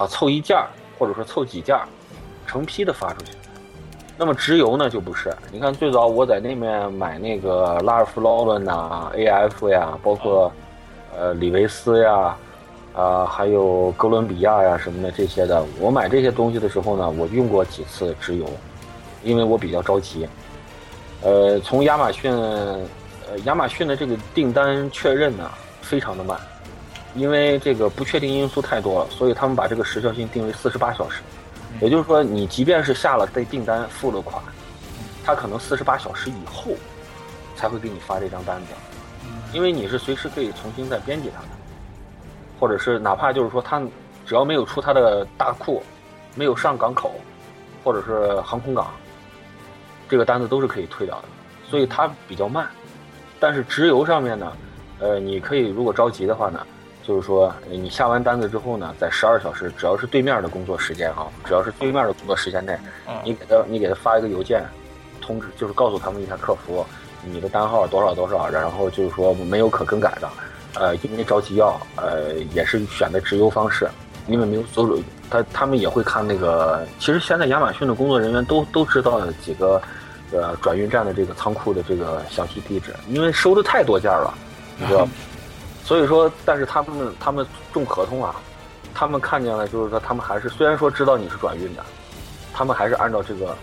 [0.00, 0.66] 啊，凑一件儿
[0.98, 1.86] 或者说凑几件儿，
[2.46, 3.32] 成批的发出去。
[4.16, 10.50] 那么直邮呢就不是，你看最早我在那面买那个拉尔夫劳伦呐、AF 呀，包括
[11.14, 12.34] 呃李维斯呀，
[12.94, 18.46] 啊、还有哥伦比亚呀什么的这些的，我买这些东西的时候呢，我用过几次直邮，
[19.22, 20.26] 因为我比较着急。
[21.22, 25.50] 呃，从亚马逊，呃，亚马逊的这个订单确认呢
[25.82, 26.38] 非常的慢，
[27.14, 31.20] 因为这个不确定因素太多了，所以他们把这个时效性定为四十八小时。
[31.80, 34.42] 也就是说，你即便是下了这订单付了款，
[35.24, 36.72] 他可能四十八小时以后
[37.56, 38.72] 才会给你发这张单子，
[39.52, 41.48] 因为你是随时可以重新再编辑它的，
[42.58, 43.80] 或者是哪怕就是说他
[44.26, 45.82] 只要没有出他的大库，
[46.34, 47.14] 没有上港口，
[47.84, 48.90] 或者是航空港，
[50.08, 51.24] 这个单子都是可以退掉的，
[51.68, 52.68] 所以它比较慢。
[53.38, 54.52] 但是直邮上面呢，
[54.98, 56.66] 呃，你可以如果着急的话呢，
[57.06, 62.78] 就是说呃你下完单子之后呢，在十二小时，只要是对面的工作时间啊，只要是对面的工作时间内，
[63.08, 64.62] 嗯你给他你给他发一个邮件，
[65.20, 66.84] 通知就是告诉他们一下客服，
[67.24, 70.28] 你的单号多少多少，然后就是说没有可更改的，
[70.74, 73.88] 呃，因为着急要，呃，也是选的直邮方式，
[74.26, 74.98] 因为没有所有，
[75.28, 79.80] 他他们也会看那个，其实现在亚马逊的工作人员都都知道几个，
[80.32, 84.32] 呃，转运站的这个仓库的这个详细地址，因为收的太多件了，
[84.78, 85.12] 你知道吗？
[85.84, 88.36] 所以说，但是他们他们重合同啊，
[88.94, 91.84] 他们看见了，就是说他们还是虽然说知道你是转运的，
[92.52, 93.56] 他们还是按照这个，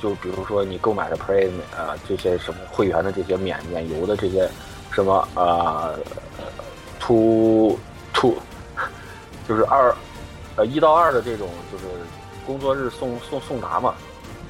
[0.00, 4.48] 就比如说你购买的 Prime 啊、这些什么会员的这些免免邮的这些
[4.92, 5.90] 什么啊
[7.00, 7.76] ，to
[8.12, 8.34] to
[9.48, 9.92] 就是二
[10.56, 11.84] 呃一到二的这种就是
[12.46, 13.94] 工作日送送送达嘛，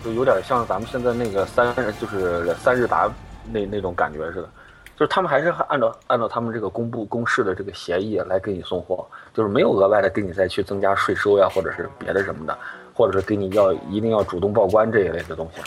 [0.04, 3.10] 就有点像咱们现在那个三就是三日达
[3.50, 4.48] 那那种感觉似的。
[4.96, 12.58] 就是他们还是按照按照他们这个公布公示的这个协议来给你送货，就是没有额外的给你再去增加税收呀，或者是别的什么的，
[12.94, 15.60] 或者是给你要一定要主动报关这一类的东西。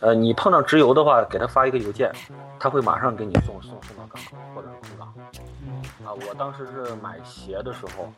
[0.00, 2.10] 呃，你碰到直邮的话，给他发一个邮件，
[2.58, 5.14] 他会马上给你送送送到港口或者是空港。
[6.04, 8.10] 啊，我当时是买鞋的时候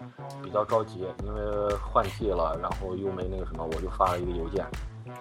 [0.43, 4.65] 比较着急，因为换季了，然后又没那个什么，我就发了一个邮件，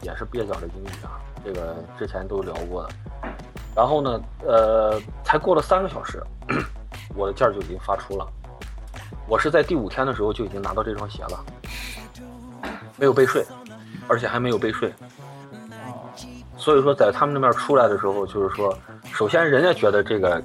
[0.01, 2.89] 也是蹩脚的英语啊，这个之前都聊过的。
[3.75, 6.21] 然后呢，呃，才过了三个小时，
[7.15, 8.27] 我的件儿就已经发出了。
[9.27, 11.45] 我是在第五天的时候就已经拿到这双鞋了，
[12.97, 13.45] 没有备税，
[14.07, 14.93] 而且还没有备税。
[16.55, 18.77] 所以说，在他们那边出来的时候，就是说，
[19.11, 20.41] 首先人家觉得这个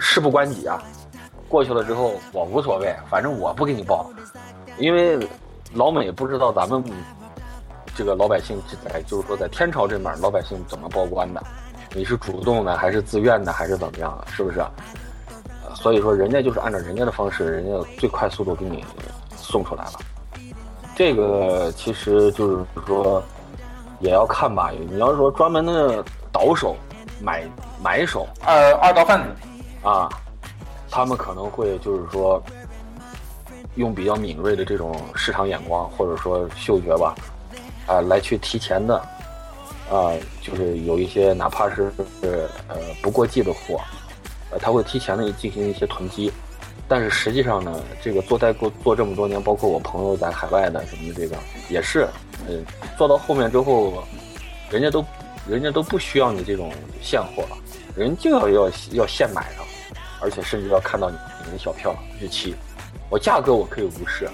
[0.00, 0.82] 事不关己啊，
[1.48, 4.10] 过去了之后我无所谓，反正我不给你报，
[4.78, 5.18] 因为
[5.74, 6.82] 老美不知道咱们
[7.94, 11.42] 这个老百姓在就是说在天朝这边老百姓怎么报关的，
[11.94, 14.60] 你是主动的还是自愿的还是怎么样的，是不是？
[14.60, 18.84] 呃所以说人家就是按照人家的方式，人家最快速度给你
[19.36, 19.92] 送出来了。
[20.96, 23.22] 这个其实就是说
[24.00, 26.74] 也要看吧，你要是说专门的倒手
[27.22, 27.44] 买
[27.80, 29.28] 买手二二道贩子，
[29.88, 30.08] 啊，
[30.90, 32.42] 他们可能会就是说
[33.76, 37.14] 用比较敏锐的这种市场眼光或者说嗅觉吧，
[37.86, 39.00] 啊，来去提前的
[39.90, 40.12] 啊，
[40.42, 41.90] 就是有一些哪怕是
[42.22, 42.48] 呃
[43.02, 43.80] 不过季的货，
[44.50, 46.32] 呃，他会提前的进行一些囤积。
[46.90, 51.36] 但是实际上呢，这个做代购做这么多年，包括我朋友在海外的什么的，这个
[51.68, 52.08] 也是，
[52.46, 52.54] 呃，
[52.96, 54.02] 做到后面之后，
[54.70, 55.04] 人家都
[55.46, 56.72] 人家都不需要你这种
[57.02, 57.56] 现货了，
[57.94, 59.64] 人就要要要现买的，
[60.18, 62.54] 而且甚至要看到你你的小票日期，
[63.10, 64.26] 我价格我可以无视，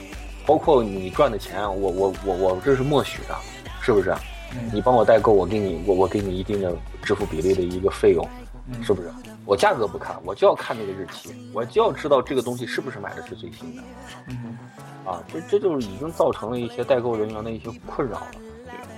[0.47, 3.35] 包括你赚的钱，我我我我这是默许的，
[3.81, 4.15] 是不是？
[4.55, 8.27] 嗯你帮我代购，我给你我我给你一定的支付比例的一个费用，
[8.69, 9.11] 嗯是不是？
[9.45, 13.83] 我价格不看，我就要看那个日期，我就要知道这个东西是不是买的是最新的
[14.29, 14.57] 嗯
[15.05, 15.23] 啊！
[15.31, 18.27] 这这就是已经造成了一些代购人员的一些困扰了。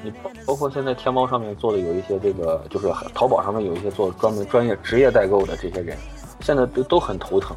[0.04, 5.96] 你包包括现在天猫上面做的有一些这个，就是淘宝上面有一些做专门专业职业代购的这些人，
[6.40, 7.57] 现在都都很头疼。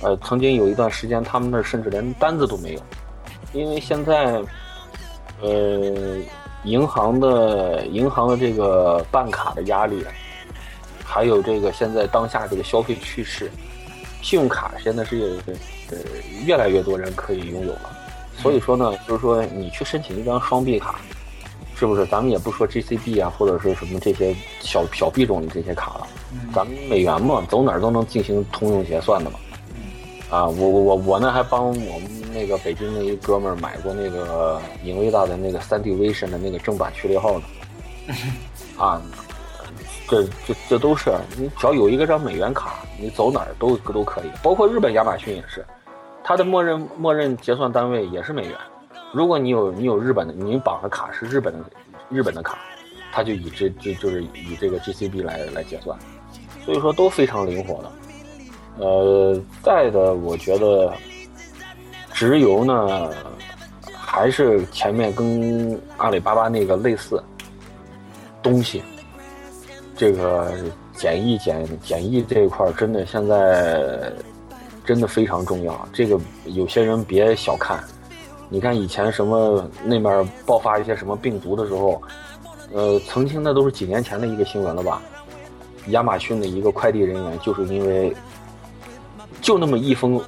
[0.00, 2.80] 呃，曾经有一段时间，他们那儿甚至连单子都没有，
[3.52, 4.42] 因为现在，
[5.42, 6.16] 呃，
[6.64, 10.04] 银行的银行的这个办卡的压力，
[11.04, 13.50] 还有这个现在当下这个消费趋势，
[14.22, 15.38] 信用卡现在是
[15.90, 15.96] 呃
[16.44, 17.90] 越来越多人可以拥有了。
[18.36, 21.00] 所以说呢，就是说你去申请一张双币卡，
[21.74, 22.06] 是不是？
[22.06, 29.38] 咱们也不说 GCB 啊，或者是什么这些小小币种的这些卡了，嗯咱们美元嘛，走哪儿都能进行通用结算的嘛。
[30.30, 37.44] 啊，我我我我呢还帮我们那个北京的一哥们儿买过那个英伟达的那个三 D Vision 的那个正版序列号呢。
[38.76, 39.00] 啊，
[40.08, 45.64] 这这这都是你只要有一个张美元卡，你走哪儿都都可以，包括日本亚马逊也是，
[46.24, 48.54] 它的默认默认结算单位也是美元。
[49.12, 51.60] 如果你有你有日本的，你绑的卡是日本的
[52.08, 52.58] 日本的卡，
[53.12, 55.96] 它就以这这就是以这个 GCB 来来结算，
[56.64, 57.92] 所以说都非常灵活的。
[58.78, 60.92] 呃，再的，我觉得
[62.12, 63.10] 直邮呢，
[63.92, 67.22] 还是前面跟阿里巴巴那个类似，
[68.42, 68.82] 东西，
[69.96, 70.52] 这个
[70.94, 74.12] 简易简简易这一块真的现在
[74.84, 75.88] 真的非常重要。
[75.92, 77.82] 这个有些人别小看，
[78.48, 82.00] 你看以前什么那边爆发一些什么病毒的时候，
[82.72, 85.00] 呃，曾经那都是几年前的一个新闻了吧？
[85.88, 88.14] 亚马逊的一个快递人员就是因为
[89.40, 90.20] 就那么一封，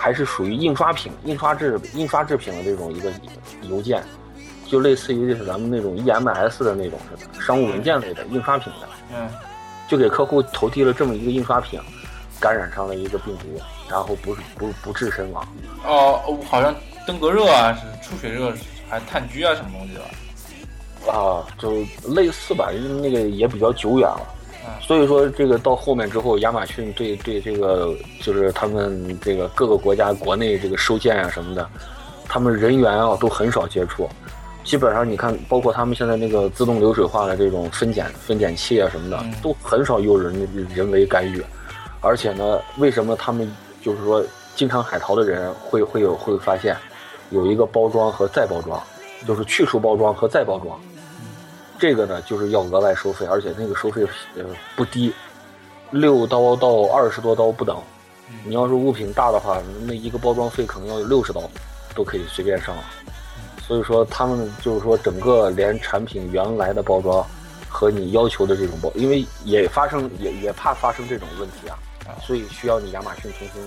[0.00, 3.12] 还是属于印刷品、印刷制、印刷制品的这种一个
[3.64, 4.02] 邮件，
[4.66, 9.28] 就类似于就是咱们那种 EMS 的那种似的商务文件类的印刷品的，嗯
[9.86, 11.78] 就给客户投递了这么一个印刷品，
[12.40, 15.46] 感染上了一个病毒，然后不是不不治身亡。
[15.84, 16.74] 哦，哦好像
[17.06, 18.54] 登革热啊，是出血热，
[18.88, 21.12] 还炭疽啊，什么东西的吧？
[21.12, 21.84] 啊，就
[22.14, 24.39] 类似吧，因为那个也比较久远了嗯，
[24.80, 31.66] 所以说这个到后面之后，亚马逊对对这个就是他们这个各个国家国内这个收件啊什么的，
[32.28, 34.08] 他们人员啊都很少接触，
[34.64, 41.42] 基本上你看，包括他们现在那个自动流水化的这种分拣分拣器啊什么的嗯，都很少有人人为干预，
[42.00, 43.50] 而且呢，为什么他们
[43.82, 46.76] 就是说经常海淘的人会会有会发现
[47.30, 48.80] 有一个包装和再包装，
[49.26, 50.78] 就是去除包装和再包装。
[51.80, 54.06] 这个呢，就是要额外收费，而且那个收费
[54.36, 54.44] 呃
[54.76, 55.12] 不低，
[55.90, 57.76] 六刀到二十多刀不等。
[58.44, 61.42] 你要是物品大的话，那一个包装费可能要有六十刀，
[61.94, 62.76] 都可以随便上。
[63.66, 67.24] 所以说，他们就是说，整个连产品原来的包装
[67.68, 71.78] 和你要求的这种包，因为也发生也也怕发生这种问题啊，
[72.20, 73.62] 所以需要你亚马逊重新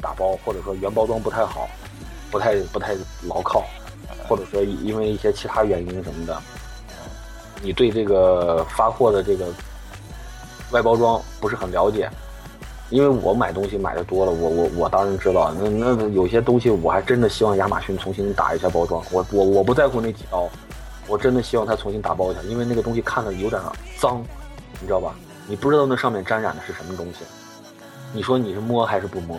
[0.00, 1.68] 打包，或者说原包装不太好，
[2.30, 2.94] 不太不太
[3.28, 3.64] 牢靠，
[4.28, 6.40] 或者说因为一些其他原因什么的，
[7.62, 9.46] 你对这个发货的这个
[10.70, 12.10] 外包装不是很了解，
[12.88, 20.48] 因为我买东西买的多了，我我我当然知道，那那有些东西我还真的希望亚马逊重新打一下包装，我我我不在乎那几刀，
[21.06, 23.60] 我真的希望他重新打包一下，因为那个东西看着有点
[23.98, 24.22] 脏，
[24.80, 25.14] 你知道吧？
[25.46, 27.24] 你不知道那上面沾染的是什么东西，
[28.12, 29.38] 你说你是摸还是不摸？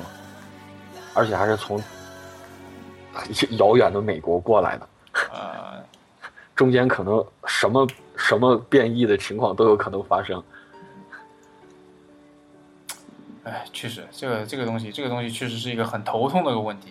[1.13, 1.81] 而且还是从
[3.57, 4.87] 遥远的美国过来的。
[5.33, 5.81] 呃，
[6.55, 7.87] 中间可能什么
[8.21, 10.41] 什么变异的情况都有可能发生。
[13.43, 16.89] 哎，确实，这个这个东西，这个东西确实是一个很头痛的一个问题，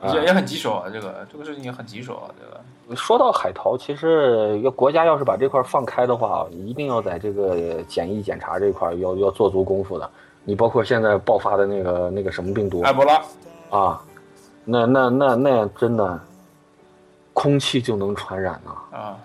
[0.00, 0.90] 啊也也很棘手啊。
[0.92, 2.26] 这个这个事情也很棘手啊。
[2.40, 10.10] 这个，说到海淘，其实要国家要是把这块放开的话，一定要在这个检疫检查这块要要做足功夫的。
[10.44, 13.22] 你包括现在爆发的那个那个什么病毒埃博拉，
[13.70, 14.04] 啊，
[14.64, 16.20] 那那那那真的，
[17.32, 18.70] 空气就能传染啊！
[18.90, 19.18] 啊，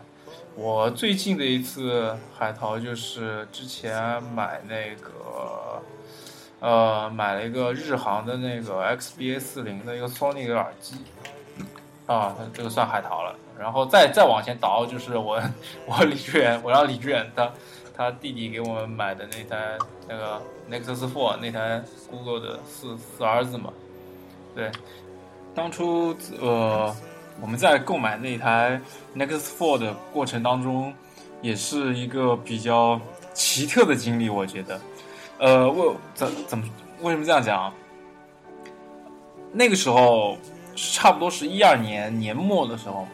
[0.56, 5.82] 我最近的一次海淘就是之前买那个，
[6.60, 10.97] 呃，买了一个日航的那个 XBA 四零的一个 Sony 的耳机，
[12.06, 13.36] 啊，这个算海淘了。
[13.58, 15.41] 然后再再往前倒，就是我
[15.86, 17.52] 我李志远，我让李志远他
[17.95, 19.78] 他弟弟给我们买的那台
[20.08, 23.72] 那个 Nexus Four 那台 Google 的四四儿子嘛，
[24.56, 24.72] 对，
[25.54, 26.93] 当初呃
[27.42, 28.80] 我们在购买那台
[29.16, 30.94] Nexus Four 的过程当中，
[31.42, 33.02] 也是一个比较
[33.34, 34.80] 奇特的经历，我觉得。
[35.39, 36.64] 呃，为怎怎么
[37.02, 37.74] 为什么这样讲？
[39.52, 40.38] 那个时候
[40.76, 43.08] 差不多是一二年年末的时候，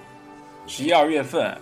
[0.68, 1.58] 十一二月份，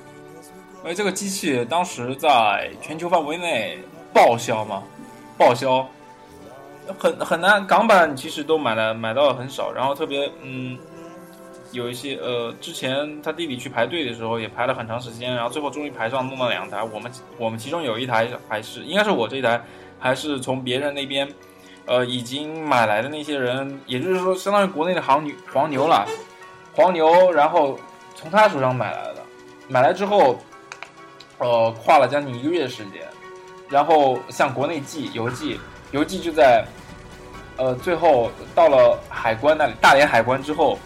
[0.83, 3.77] 因为这个机器当时在全球范围内
[4.11, 4.81] 报销嘛，
[5.37, 5.87] 报销，
[6.97, 10.77] 很很难，港版其实都买了买到了很少，然后特别嗯，
[11.75, 19.61] 有一些呃，之前他弟弟去排队的时候也排了很长时间，然后最后终于排上弄了两台，我们我们其中有一台还是应该是我这一台，
[19.99, 21.31] 还是从别人那边。
[21.87, 26.03] 呃，已经买来的那些人，也就是说，相当于国内的黄牛黄牛了，
[26.73, 27.79] 黄牛，然后
[28.15, 29.17] 从他手上买来的，
[29.67, 30.39] 买来之后，
[31.37, 33.03] 呃，跨了将近一个月的时间，
[33.69, 35.59] 然后向国内寄邮寄，
[35.91, 36.65] 邮寄就在，
[37.57, 40.79] 呃，最后到了海关那里，大连海关之后，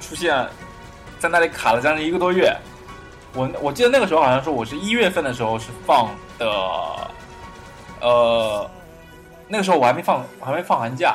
[0.00, 0.34] 出现
[1.18, 2.56] 在那里卡了将近一个多月，
[3.34, 6.46] 我我记得那个时候好像说我是一月份的时候是放的，
[8.00, 8.70] 呃。
[9.48, 11.14] 那个时候我还没放，还没放寒假，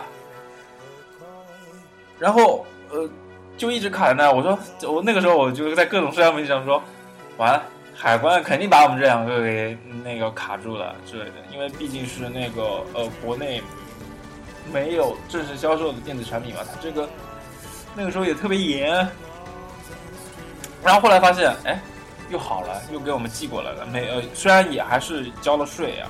[2.19, 3.09] 然后呃，
[3.57, 4.31] 就一直卡在那。
[4.31, 4.59] 我说，
[4.93, 6.79] 我那个时候我就在各种社交媒体上说，
[7.37, 7.63] 完了，
[7.95, 13.59] 海关肯定把我们这两个给那个卡住了之类的，因为毕竟是那个呃国内
[14.71, 17.09] 没有正式销售的电子产品嘛，它这个
[17.97, 18.89] 那个时候也特别严。
[20.83, 21.81] 然后后来发现，哎，
[22.29, 23.85] 又好了，又给我们寄过来了。
[23.87, 26.07] 没呃，虽然也还是交了税啊。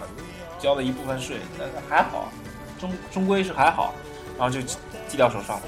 [0.60, 2.32] 交了一部分税，但是还好，
[2.80, 3.94] 终终归是还好，
[4.40, 4.60] 然后就
[5.08, 5.64] 寄到手上了。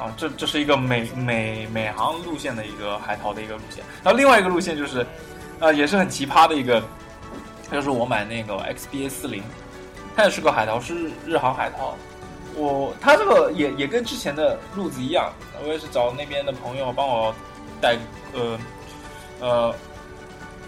[0.00, 3.82] 啊，这这是一个美美美航路线的一个海淘的一个路线。
[4.04, 5.04] 然后另外一个路线就是，
[5.58, 6.80] 呃，也是很奇葩的一个，
[7.72, 9.42] 就是我买那个 XBA 四零，
[10.14, 11.96] 它也是个海淘，是日航海淘。
[12.56, 15.32] 我他这个也也跟之前的路子一样，
[15.62, 17.34] 我也是找那边的朋友帮我
[17.80, 17.96] 带，
[18.32, 18.58] 呃
[19.40, 19.74] 呃，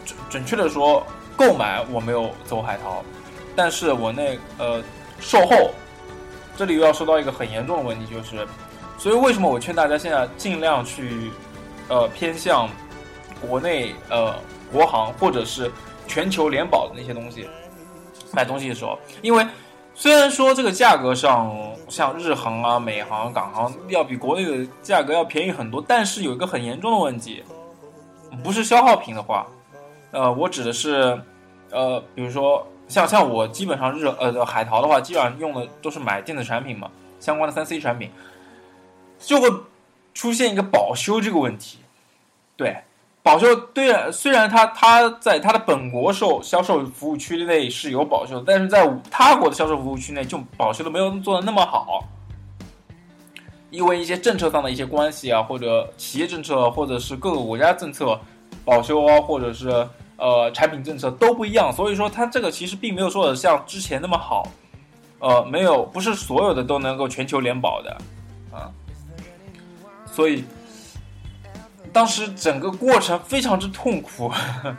[0.05, 1.05] 准准确的说，
[1.37, 3.03] 购买我没有走海淘。
[3.57, 4.83] 但是我那呃
[5.19, 5.71] 售后，
[6.57, 8.47] 这里又要说到一个很严重的问题，就是，
[8.97, 11.31] 所以为什么我劝大家现在尽量去，
[11.89, 12.69] 呃偏向
[13.41, 14.37] 国内呃
[14.73, 15.71] 国行或者是
[16.07, 17.49] 全球联保的那些东西
[18.33, 19.45] 买东西的时候，因为
[20.01, 21.55] 虽然说这个价格上
[21.87, 27.45] 像日航啊、美航、港航要比国内的价格要便宜很多，但是有一个很严重的问题，
[28.43, 29.47] 不是消耗品的话，
[30.11, 31.21] 呃，我指的是
[31.71, 32.67] 呃比如说。
[32.89, 36.91] 像像我基本上日呃海淘的话，基本上用的都是买电子产品嘛，
[37.21, 38.11] 相关的三 C 产品，
[39.17, 39.49] 就会
[40.13, 41.79] 出现一个保修这个问题。
[42.57, 42.77] 对，
[43.23, 52.05] 保修对，虽然它它在它的本国售销售服务区内是有保修，但是在他国的销售服务区内就保修的没有做的那么好，
[53.71, 58.19] 因为一些政策上的一些关系啊，或者企业政策，或者是各个国家政策
[58.65, 59.89] 保修啊，或者是。
[60.23, 64.47] 呃，产品政策都不一样，所以说它这个其实并没有说的像之前那么好，
[65.19, 67.97] 呃，没有，不是所有的都能够全球联保的，
[68.53, 68.69] 啊，
[70.05, 70.45] 所以
[71.93, 74.33] 当时整个过程非常之痛苦，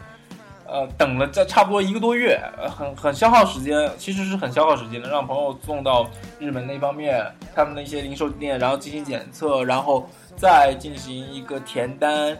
[0.66, 2.40] 呃，等了这差不多一个多月，
[2.70, 6.10] 很很消耗时间，其实是很消耗时间的，让朋友送到
[6.40, 12.38] 日本那方面，他们的一些零售店，然后进行检测，然后再进行一个填单，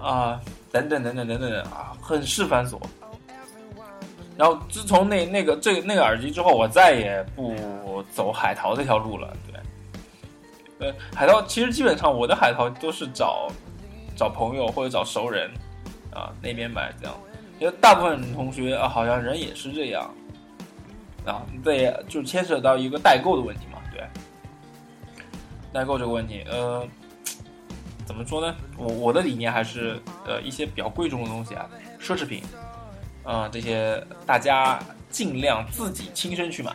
[0.00, 0.40] 啊。
[0.72, 2.80] 等等等等等等啊，很是繁琐。
[4.36, 9.32] 然后自从那那个这那个耳机之后，我再也不走海淘这条路了。
[10.80, 13.46] 对，呃，海淘其实基本上我的海淘都是找
[14.14, 15.50] 找朋友或者找熟人
[16.12, 17.14] 啊那边买这样，
[17.58, 20.10] 因为大部分同学啊好像人也是这样
[21.26, 24.02] 啊，对，就牵扯到一个代购的问题嘛，对，
[25.72, 26.86] 代购这个问题，呃。
[28.06, 28.54] 怎么说呢？
[28.76, 31.66] 我我的理念还是呃一些比较贵重的东西啊，
[31.98, 32.44] 奢侈品，
[33.24, 36.70] 啊这些大家尽量自己亲身去买，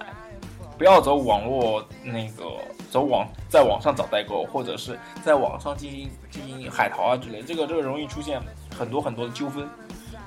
[0.75, 2.45] 不要走网络那个
[2.89, 8.41] 走网在网上找代购，或者是在网上进行进行海淘啊之类，这个这个容易出现
[8.77, 9.67] 很多很多的纠纷，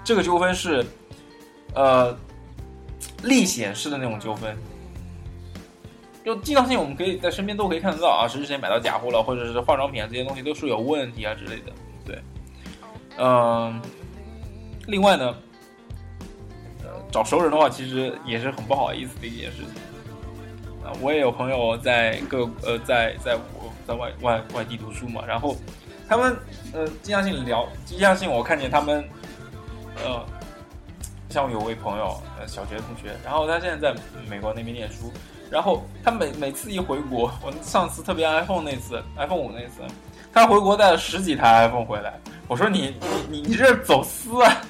[0.04, 0.84] 这个纠纷是
[1.74, 2.16] 呃
[3.22, 4.56] 历险式的那种纠纷。
[6.24, 11.72] 就经常性，我们可以在身边都可以看得到啊，谁谁谁买到假货了，或者是化妆品啊这些东西都是有问题啊之类的。
[12.04, 12.22] 对，
[13.18, 13.82] 嗯，
[14.86, 15.34] 另外呢，
[16.84, 19.91] 呃，找熟人的话，其实也是很不好意思的一件事情。
[21.00, 25.56] 我也有朋友在各呃在在我在外外外地读书嘛，然后
[26.08, 26.36] 他们
[26.72, 29.04] 呃经常性聊，经常性我看见他们
[30.04, 30.24] 呃，
[31.28, 35.12] 像我有位朋友呃小学同学，然后他现在在美国那边念书。
[35.50, 39.82] 然后他每每次一回国，我上次特别 iPhone 那次，iPhone 五那次，
[40.32, 42.18] 他回国带了十几台 iPhone 回来。
[42.48, 44.62] 我说你你你你这是走私啊！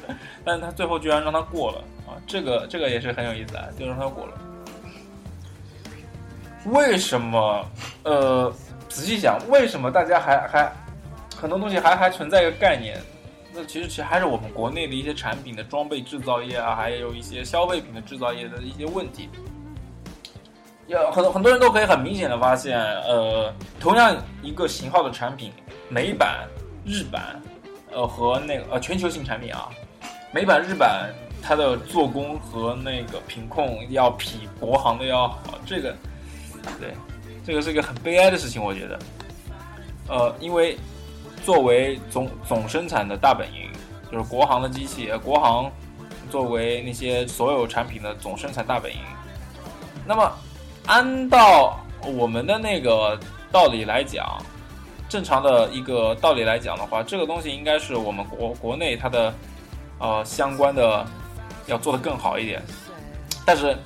[0.45, 2.19] 但是他最后居然让他过了啊！
[2.27, 4.33] 这个这个也是很有意思啊，就让他过了。
[6.67, 7.65] 为什么？
[8.05, 8.53] 呃，
[8.89, 10.73] 仔细想，为什么大家还还
[11.37, 13.01] 很多东西还还存在一个概念？
[13.55, 19.29] 那其实其实还是我们国内的一些产品的装备制造业啊，还有一些消费品的制造业的一些问题。
[20.87, 25.53] 有很多很多人都可以很明显的发现，呃，同样一个型号的产品，
[25.89, 26.47] 美版、
[26.85, 27.41] 日版，
[27.93, 29.69] 呃和那个呃全球性产品啊，
[30.33, 31.11] 美版、日版
[31.43, 35.95] 它的做工和那个品控要比国行的要好，这个
[36.81, 36.95] 对，
[37.45, 38.99] 这个是一个很悲哀的事情，我觉得，
[40.09, 40.79] 呃，因为
[41.45, 43.71] 作为总总生产的大本营，
[44.11, 45.71] 就是国行的机器，国行
[46.31, 49.01] 作为那些所有产品的总生产大本营，
[50.07, 50.33] 那么。
[50.87, 51.79] 按照
[52.19, 53.17] 我们的那个
[53.53, 54.37] 道理来讲，
[55.09, 59.33] 正常的一个道理来讲的话，这个东西应该是我们国国内它的
[60.01, 61.07] 呃相关的
[61.67, 62.61] 要做的更好一点。
[63.47, 63.79] 但是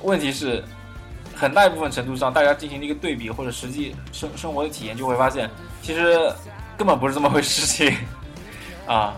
[0.00, 0.64] 问题是，
[1.34, 5.50] 很大一部分程度上，大家进行了一个对比或者实际生生活的体验，就会发现
[5.82, 6.32] 其实
[6.76, 7.96] 根本不是这么回事情
[8.86, 9.14] 啊。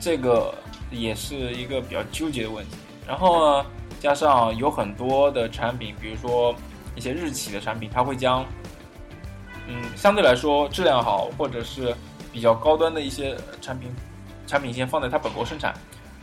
[0.00, 0.54] 这个
[0.90, 2.76] 也是一个比较纠结的问题。
[3.06, 3.66] 然后呢？
[4.00, 6.54] 加上有很多的产品，比如说
[6.94, 8.46] 一些日企的产品，它会将，
[9.66, 11.92] 嗯，相对来说质量好或者是
[12.32, 13.90] 比较高端的一些产品，
[14.46, 15.74] 产品线放在它本国生产。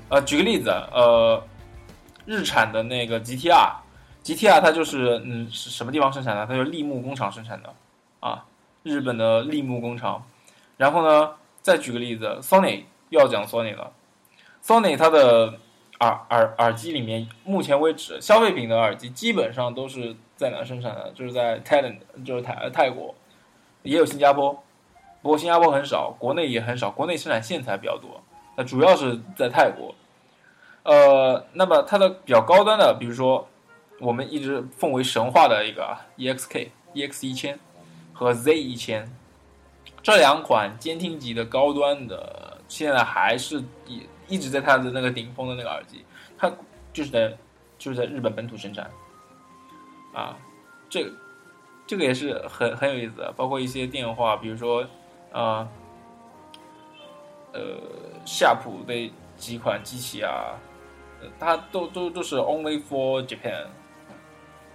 [0.08, 1.44] 呃，举个例子，呃，
[2.26, 6.46] 日产的那个 GTR，GTR 它就是嗯是什么地方生产的？
[6.46, 7.74] 它就是立木工厂生产的，
[8.20, 8.46] 啊，
[8.84, 10.26] 日本的立木工厂。
[10.78, 13.92] 然后呢，再举个例子，Sony 又要讲 Sony 了
[14.64, 15.60] ，Sony 它的。
[16.02, 21.10] 耳耳耳机里面，目前为止，消费品的耳机基本上都是在哪生产的？
[21.16, 23.16] 就是在 Thailand，就是泰泰国，
[23.82, 24.62] 也有新加坡，
[25.22, 28.22] 不过新加坡很少，国内也很少，国内生产线材比较多。
[28.58, 29.96] 那主要是在泰国。
[30.86, 33.46] 呃，那么它的比较高端的，比如说
[34.00, 37.60] 我们一直奉为神话的一个 EXK EX 一千
[38.14, 39.14] 和 Z 一千，
[40.02, 44.08] 这两款监听级的高端的，现在还是一。
[44.28, 46.04] 一直在它的那个顶峰的那个耳机，
[46.36, 46.52] 它
[46.92, 47.32] 就是在
[47.78, 48.90] 就是在日本本土生产，
[50.16, 50.36] 啊，
[50.90, 51.12] 这个
[51.86, 54.84] 这个也是很很有意思的，包括一些电话，比如说
[55.32, 55.68] 啊，
[57.54, 57.78] 呃，
[58.26, 60.58] 夏普的几款机器啊，
[61.40, 63.66] 它都都都是 only for Japan，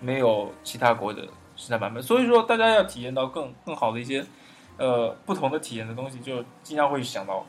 [0.01, 1.23] 没有其他国的
[1.57, 4.25] 生产版本，所以说大家要体验到更更好的一些
[4.77, 7.45] 呃不同的体验的东西，就经常会想到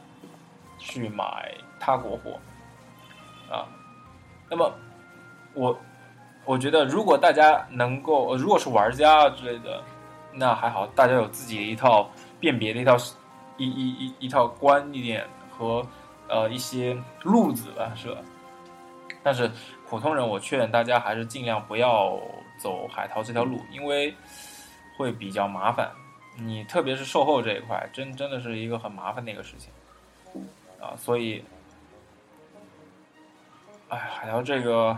[0.77, 1.53] 去买。
[1.83, 2.39] 他国货，
[3.49, 3.65] 啊，
[4.47, 4.71] 那么
[5.55, 5.75] 我
[6.45, 9.81] 我觉得，如果大家能够，如果是玩家之类的，
[10.31, 12.07] 那还好，大家有自己的一套
[12.39, 12.95] 辨别的一套
[13.57, 15.83] 一一一一套观念和
[16.29, 18.21] 呃一些路子吧，是吧？
[19.24, 19.49] 但是
[19.88, 22.19] 普通人，我劝大家还是尽量不要
[22.57, 24.13] 走海淘这条路，因为
[24.97, 25.89] 会比较麻烦。
[26.38, 29.69] 你特别是售后这一块，真真的是一个很麻烦的一个事情
[30.80, 31.43] 啊，所以。
[33.89, 34.97] 哎，海淘这个，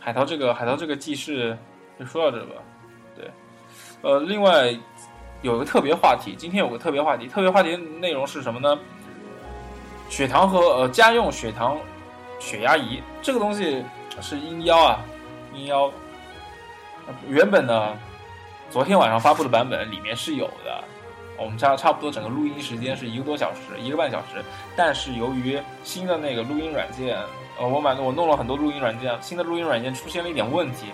[0.00, 1.54] 海淘这个，海淘这个记事
[1.98, 2.54] 就说到这吧。
[3.14, 3.30] 对，
[4.00, 4.74] 呃，另外
[5.42, 8.78] 有个特别话题，今天有个特别话题，特别话题内容是什么呢？
[10.08, 11.78] 血糖和呃家用血糖
[12.38, 13.84] 血压仪这个东西
[14.20, 15.00] 是鹰幺啊，
[15.54, 15.90] 鹰幺。
[17.28, 17.96] 原本呢，
[18.70, 20.84] 昨天晚上发布的版本里面是有的，
[21.38, 24.44] 我们差差不多整个录音时间是一个多小时，一个半小时，
[24.76, 27.18] 但是由于新的那个录音软件。
[27.58, 30.88] 呃，我买的我弄了很多录音软件，新的录音软件出现了一点问题，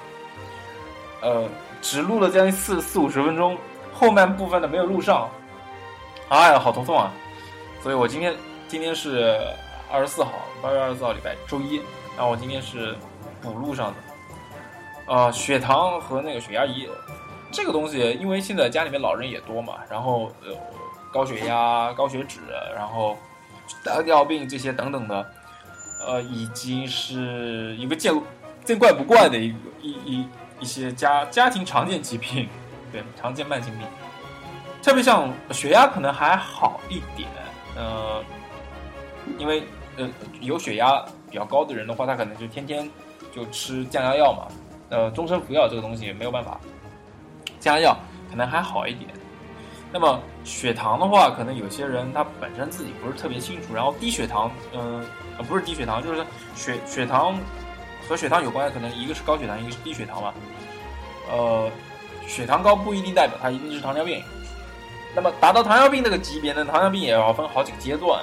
[1.21, 1.49] 呃，
[1.81, 3.59] 只录了将近四四五十分钟，
[3.93, 5.29] 后半部分的没有录上，
[6.29, 7.13] 哎呀，好头痛啊！
[7.83, 8.33] 所以我今天
[8.69, 9.41] 今天是
[9.91, 10.31] 二十四号，
[10.63, 11.83] 八月二十四号礼拜周一，
[12.17, 12.97] 然后我今天是
[13.43, 13.97] 补录上的。
[15.07, 16.89] 呃，血糖和那个血压仪
[17.51, 20.55] 这个东西，因为现在家里面老人也多嘛，然后呃，
[21.13, 22.39] 高血压、高血脂，
[22.77, 23.19] 然后
[23.85, 25.33] 糖尿病这些等等的。
[26.05, 28.13] 呃，已经是一个见
[28.65, 30.29] 见怪不怪的一个一一
[30.61, 32.49] 一些家家庭常见疾病，
[32.91, 33.87] 对常见慢性病，
[34.83, 37.29] 特别像血压可能还好一点，
[37.77, 38.21] 呃，
[39.39, 39.63] 因为
[39.97, 40.09] 呃
[40.41, 42.89] 有血压比较高的人的话，他可能就天天
[43.35, 44.49] 就吃降压药嘛，
[44.91, 46.61] 呃，终身服药这个东西没有办法，
[47.61, 47.97] 降压药
[48.31, 49.11] 可能还好一点。
[49.93, 55.05] 那么血糖的话，可能有些人他本身自己不是特别清楚，然后低血糖，嗯。
[55.39, 56.23] 呃，不是低血糖，就是
[56.55, 57.35] 血血糖
[58.07, 60.35] 和血糖有关，可能一个是高血糖，一个是低血糖嘛。
[61.31, 61.71] 呃，
[62.27, 64.23] 血糖高不一定代表它一定是糖尿病。
[65.17, 68.23] 那么达到糖尿病那个级别呢，糖尿病也要分好几个阶段。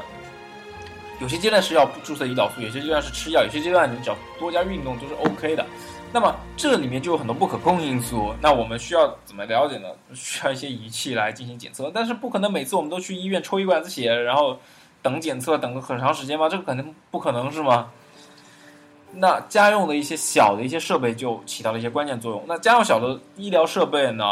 [1.20, 5.66] 有些阶段是要注射胰岛素，有些阶段是吃药，有些阶段你只要多加运动都是 OK 的。
[6.12, 9.88] 那么这里面就有很多不可控因素，那我们需要怎么了解呢？
[10.14, 14.58] 需要一些仪器来进行检测，但是不可能每次我们都去医院抽一管子血，然后
[15.02, 16.50] 等检测等个很长时间吧？
[16.50, 17.92] 这个可能不可能是吗？
[19.12, 22.44] 那家用的一些小的一些设备就起到了一些关键作用。
[22.48, 24.26] 那家用小的医疗设备呢？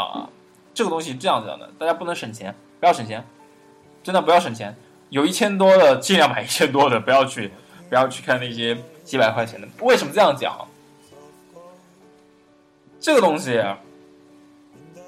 [0.72, 3.24] 这个东西这样子的，大家不能省钱，不要省钱，
[4.02, 4.76] 真的不要省钱。
[5.10, 7.50] 有一千多的尽量买一千多的，不要去
[7.88, 9.68] 不要去看那些几百块钱的。
[9.80, 10.66] 为什么这样讲？
[13.00, 13.62] 这个东西，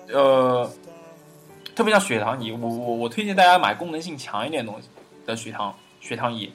[0.09, 0.71] 呃，
[1.75, 4.89] 特别像血糖仪，我我我推荐大家买功能性强一点东西
[5.27, 6.53] 的血糖血糖仪。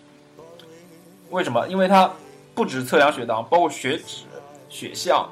[1.29, 1.67] 为什么？
[1.67, 2.09] 因为它
[2.53, 4.23] 不止测量血糖，包括血脂、
[4.69, 5.29] 血象，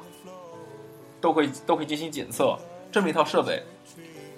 [1.20, 2.58] 都会都会进行检测。
[2.92, 3.62] 这么一套设备，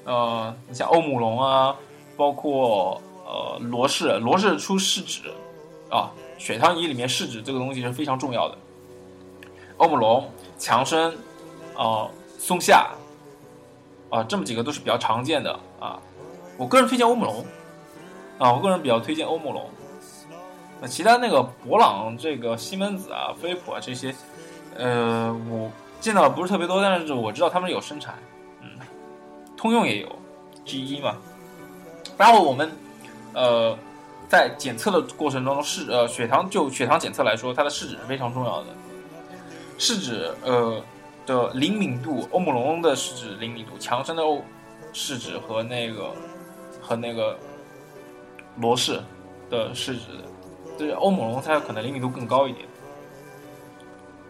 [0.05, 1.77] 呃，你像欧姆龙啊，
[2.17, 5.21] 包括呃罗氏，罗氏出试纸
[5.91, 8.57] 啊，血糖仪里面试纸这个东西是非常重要的。
[9.77, 11.15] 欧姆龙、强生。
[11.79, 12.09] 啊，
[12.39, 12.89] 松下，
[14.09, 16.01] 啊，这么几个都是比较常见的啊。
[16.57, 17.45] 我个人推荐欧姆龙，
[18.39, 19.69] 啊，我个人比较推荐欧姆龙。
[20.81, 24.15] 那其他那个博朗、这个西门子啊、飞普啊这些，
[24.75, 25.71] 呃，我
[26.01, 28.15] 见到的不是特别多，但是我知道他们有生产。
[28.63, 28.71] 嗯，
[29.55, 30.09] 通用也有
[30.65, 31.15] ，G 一嘛。
[32.17, 32.75] 然后我们，
[33.37, 33.79] 呃，
[34.29, 38.67] 在检测的过程中，试呃血糖就血糖检测来说，它的试纸是非常重要的。
[39.79, 40.83] 试纸，呃。
[41.27, 44.41] 的灵敏度，欧姆龙的试纸灵敏度，强生的欧
[44.93, 46.13] 试纸和那个
[46.81, 47.37] 和那个
[48.59, 49.03] 罗氏
[49.51, 50.03] 的试纸，
[50.79, 52.65] 就是欧姆龙它可能灵敏度更高一点。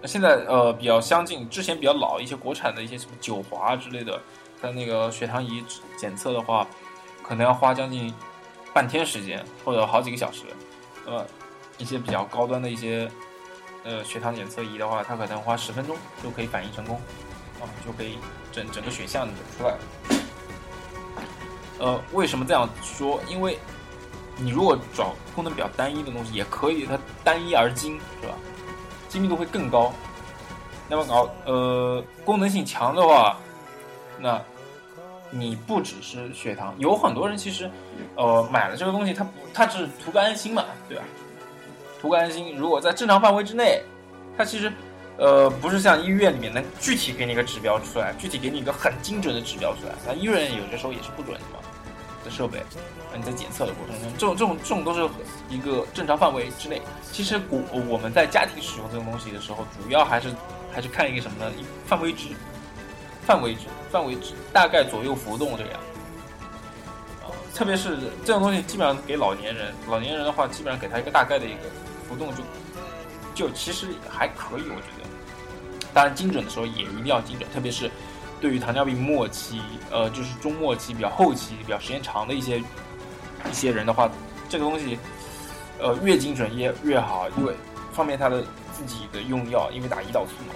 [0.05, 4.19] 现在呃比较相近，之前比较老一些国产的一些什么九华之类的，
[4.63, 5.63] 它那个血糖仪
[5.99, 6.67] 检测的话，
[7.23, 8.11] 可能要花将近
[8.77, 10.43] 半天时间或者好几个小时。
[11.07, 11.27] 呃，
[11.79, 13.11] 一些比较高端的一些。
[13.85, 16.97] 呃，血糖检测仪的话，它可能花十分钟就可以反应成功，
[17.61, 18.19] 啊，就可以
[18.51, 19.79] 整整个血象出来了。
[21.79, 23.21] 呃，为什么这样说？
[23.29, 23.57] 因为
[24.37, 28.35] 你如果找功能比较单一的东西也可以，它单一而精，是吧？
[29.09, 29.93] 精密度会更高。
[30.89, 33.39] 那么搞呃功能性强的话，
[34.19, 34.43] 那
[35.31, 37.71] 你不只是血糖，有很多人其实
[38.17, 41.05] 呃买了这个东西，他不他只是图个安心嘛，对吧？
[42.01, 43.83] 图个安心，如果在正常范围之内，
[44.37, 44.73] 它其实，
[45.17, 49.95] 呃，不是像医院里面能具体给你一个指标出来，具体给你一个很精准的指标出来。
[50.07, 51.59] 那医院有些时候也是不准的嘛，
[52.23, 52.63] 的设备，
[53.17, 55.09] 你在检测的过程中，这种这种这种都是
[55.49, 56.83] 一个正常范围之内。
[57.11, 60.29] 其实我我们在家庭使用这种东西的时候，主要还是
[60.71, 61.51] 还是看一个什么呢？
[61.87, 62.29] 范围值，
[63.27, 65.81] 范围值，范围值，大概左右浮动这样。
[67.55, 71.59] 特别是这种东西，基本上给老年人，老年人的话，基本上给他一个大概的一个。
[72.09, 72.45] 浮动就
[73.35, 75.09] 就其实还可以，我觉得。
[75.93, 77.91] 当然，精准的时候也一定要精准，特别是
[78.41, 79.61] 对于糖尿病末期，
[79.91, 84.09] 呃，就是中末期比较后期、比较时间长的一些一些人的话，
[84.49, 84.97] 这个东西，
[85.81, 87.53] 呃，越精准越越好，因为
[87.93, 88.41] 方便他的
[88.73, 90.55] 自己的用药，因为打胰岛素嘛。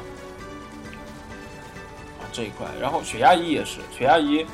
[2.32, 4.44] 这一块，然后血压仪也是，血压仪，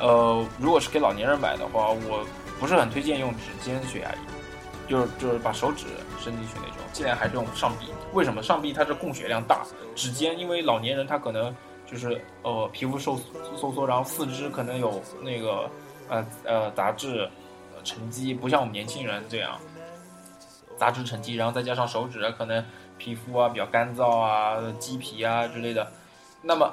[0.00, 2.26] 呃，如果是给老年人买的话，我
[2.58, 4.18] 不是很推荐用指尖血压仪。
[4.88, 5.86] 就是就是把手指
[6.18, 7.86] 伸进去那种，尽量还是用上臂。
[8.12, 9.64] 为什么上臂它是供血量大？
[9.94, 11.54] 指尖因为老年人他可能
[11.86, 13.16] 就是呃皮肤收
[13.56, 15.70] 收缩，然后四肢可能有那个
[16.08, 17.30] 呃呃杂质
[17.84, 19.56] 沉积，不像我们年轻人这样
[20.76, 22.64] 杂质沉积，然后再加上手指可能
[22.98, 25.86] 皮肤啊比较干燥啊，鸡皮啊之类的。
[26.42, 26.68] 那么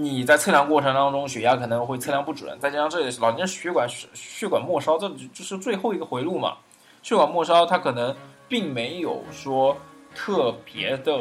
[0.00, 6.56] 你在测量过程当中血压可能会测量不准，再加上这老年人血管血管末梢，这就是最后一个回路嘛。
[7.02, 8.14] 血管末梢它可能
[8.46, 9.76] 并没有说
[10.14, 11.20] 特别的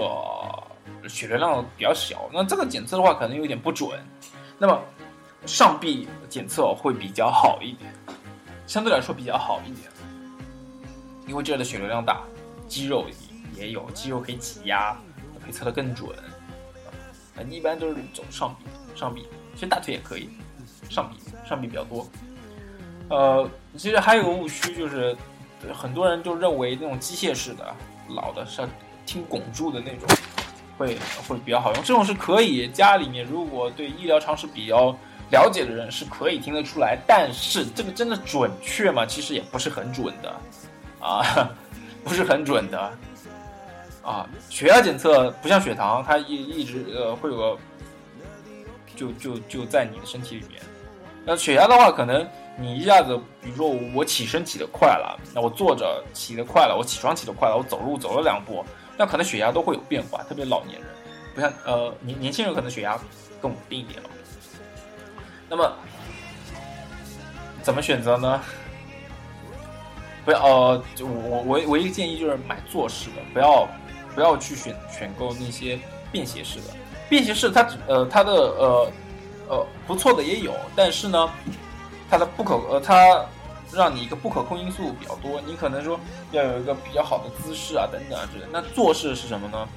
[1.09, 3.99] 血流量比较小，那这个检测的话可能有点不准。
[4.59, 4.79] 那么
[5.47, 7.91] 上臂检测会比较好一点，
[8.67, 9.89] 相对来说比较好一点，
[11.25, 12.21] 因为这儿的血流量大，
[12.67, 13.07] 肌肉
[13.55, 14.95] 也有，肌肉可以挤压，
[15.43, 16.09] 可以测得更准。
[17.37, 18.65] 啊，一般都是走上臂，
[18.99, 20.29] 上臂，其实大腿也可以，
[20.89, 21.17] 上臂
[21.47, 22.07] 上臂比较多。
[23.09, 25.15] 呃，其实还有个误区就是。
[25.73, 27.75] 很多人就认为那种机械式的、
[28.09, 28.61] 老的，是
[29.07, 30.07] 听汞柱的那种，
[30.77, 30.95] 会
[31.27, 31.83] 会比较好用。
[31.83, 34.95] 这种是可以，家里面如果对医疗常识比较
[35.31, 36.95] 了解的人是可以听得出来。
[37.07, 39.03] 但是这个真的准确吗？
[39.03, 40.35] 其实也不是很准的，
[41.01, 41.49] 啊，
[42.05, 42.93] 不是很准的，
[44.07, 47.57] 啊，血压检测不像血糖，它一一直呃会有个，
[48.95, 50.61] 就就就在你的身体里面。
[51.25, 52.25] 那血压的话，可能。
[52.59, 58.65] 你一下子，比如说我起身起得快了，那我坐着起得快了，我起床起得快了，我走路走了两步，
[58.97, 60.89] 那可能血压都会有变化，特别老年人。
[61.35, 62.99] 不像呃年年轻人可能血压
[63.39, 64.09] 更稳定一点了。
[65.47, 65.71] 那么
[67.61, 68.41] 怎么选择呢？
[70.25, 73.69] 不要呃，就我我唯一建议就是买坐式的，不要
[74.17, 75.77] 不要去选选购那些
[76.11, 76.73] 便携式的。
[77.07, 78.91] 便携式它呃它的呃
[79.47, 81.29] 呃不错的也有，但是呢，
[82.09, 83.23] 它的不可呃它
[83.71, 85.99] 让你一个不可控因素比较多，你可能说
[86.31, 88.45] 要有一个比较好的姿势啊等等啊之类。
[88.51, 89.67] 那坐式是什么呢？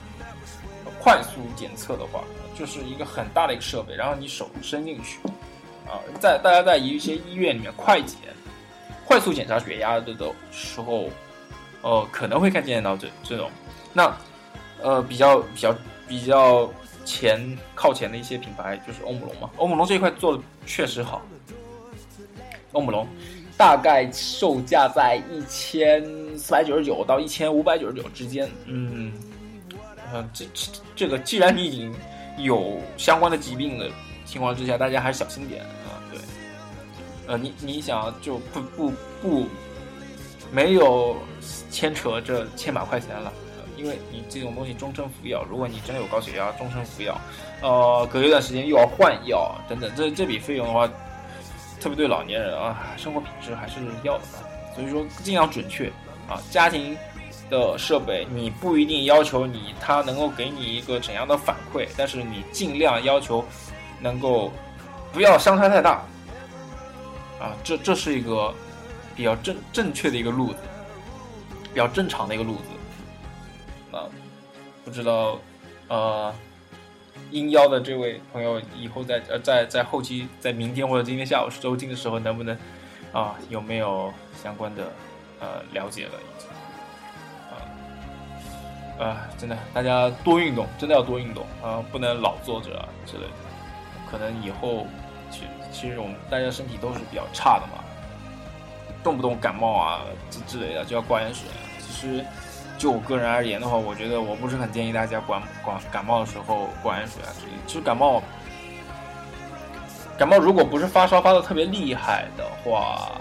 [0.98, 2.24] 快速检测的话，
[2.58, 5.18] 就是一个很大的一个设备，然后你手伸进去，
[5.86, 8.16] 啊，在大家在一些医院里面快检、
[9.04, 11.10] 快速检查血压的的时候，
[11.82, 13.50] 呃，可能会看见到这这种。
[13.92, 14.14] 那
[14.82, 15.76] 呃比较比较
[16.08, 16.70] 比较
[17.04, 21.22] 前靠前的一些品牌就是欧姆龙嘛，欧姆龙这一块做的确实好。
[22.72, 23.06] 欧姆龙
[23.56, 26.04] 大概售价在一千
[26.38, 29.12] 四百九十九到一千五百九十九之间，嗯。
[30.12, 31.94] 嗯，这这这个，既然你已经
[32.36, 33.88] 有相关的疾病的
[34.24, 36.02] 情况之下，大家还是小心点啊。
[36.10, 36.20] 对，
[37.28, 39.46] 呃，你你想就不不不
[40.50, 41.16] 没有
[41.70, 43.32] 牵扯这千把块钱了，
[43.80, 47.18] 因为你这种东西终身服药，如果你真的有高血压，终身服药，
[47.62, 50.86] 呃，隔一段时间又要换药等等，这这笔费用的话，
[51.80, 54.24] 特别对老年人啊，生活品质还是要的。
[54.74, 55.88] 所以说尽量准确
[56.28, 56.96] 啊，家庭。
[57.50, 63.44] 的设备，你不一定要求你它能够给你一个怎样的反馈，但是你尽量要求
[63.98, 64.52] 能够
[65.12, 66.00] 不要相差太大
[67.40, 68.54] 啊，这这是一个
[69.16, 70.58] 比较正正确的一个路子，
[71.74, 72.69] 比较正常的一个路子。
[74.90, 75.38] 不知道
[75.86, 76.34] 呃，
[77.30, 82.58] 应邀的这位朋友以后在呃在在后期在明天或者今天下午收听的时候，能不能
[83.12, 84.12] 啊有没有
[84.42, 84.92] 相关的
[85.38, 86.12] 呃了解了？
[88.98, 93.30] 啊，真的，大家多运动，真的要多运动啊，不能老坐着啊之类的。
[94.10, 94.88] 可能以后，
[95.30, 97.84] 其其实我们大家身体都是比较差的嘛，
[99.04, 101.48] 动不动感冒啊之之类的就要挂盐水。
[101.78, 102.24] 其实，
[102.80, 107.52] 就我个人而言的话，我觉得我不是很建议大家管管感冒的时候管盐水啊之类。
[107.66, 108.22] 其实感冒，
[110.16, 113.20] 感冒如果不是发烧发的特别厉害的话，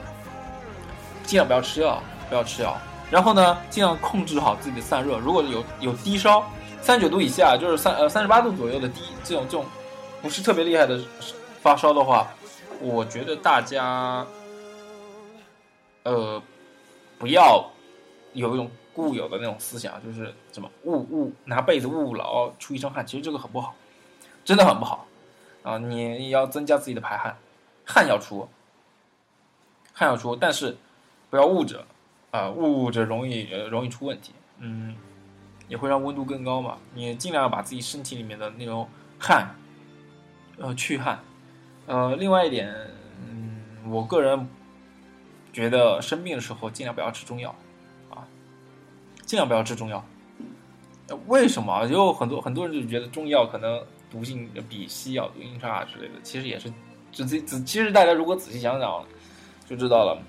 [1.26, 2.78] 尽量不要吃药，不要吃药。
[3.12, 5.18] 然后呢，尽量控制好自己的散热。
[5.18, 6.41] 如果有有低烧，
[6.82, 9.66] 三九度以下，就是三呃三十八度左右的低这种这种
[10.22, 10.97] 不是特别厉害的
[11.62, 12.32] 发烧的话，
[12.80, 14.26] 我觉得大家
[16.03, 16.41] 呃
[17.18, 17.70] 不要
[18.32, 18.72] 有一种
[19.02, 23.76] 固有的那种思想，就是什么捂捂拿被子捂捂牢出一身汗，其实这个很不好，
[24.43, 25.08] 真的很不好
[25.64, 25.78] 啊！
[25.78, 27.38] 你要增加自己的排汗，
[27.86, 28.47] 汗要出，
[29.93, 30.78] 汗要出，但是
[31.30, 31.86] 不要捂着。
[32.32, 34.95] 啊，捂着容易容易出问题，嗯，
[35.68, 36.78] 也会让温度更高嘛。
[36.93, 38.88] 你尽量把自己身体里面的那种
[39.18, 39.56] 汗，
[40.60, 41.18] 呃，去汗。
[41.88, 42.72] 呃，另外一点，
[43.20, 44.47] 嗯，我个人
[45.52, 47.56] 觉得生病的时候尽量不要吃中药，
[49.30, 50.04] 尽量不要吃中药。
[51.28, 51.86] 为什么？
[51.86, 56.68] 有很多很多人就觉得中药可能毒性比西药毒性差之类的，其实也是，
[57.14, 59.06] 仔仔仔，其实大家如果仔细想想，
[59.70, 60.20] 就知道了。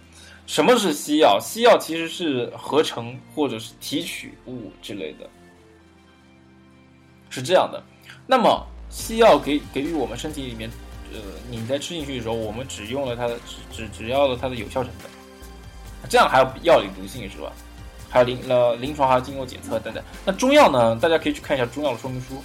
[0.47, 1.39] 什么是西药？
[1.41, 5.27] 西药其实是合成或者是提取物之类的，
[7.31, 7.83] 是这样的。
[8.27, 10.71] 那么西药给给予我们身体里面，
[11.15, 11.19] 呃，
[11.51, 15.11] 你在吃进去的时候，我们只用了它的只只只要了它的有效成分，
[16.11, 17.51] 这样还有药理毒性是吧？
[18.11, 20.03] 还有临呃临床还要经过检测等等。
[20.27, 20.97] 那中药呢？
[20.97, 22.43] 大家可以去看一下中药的说明书，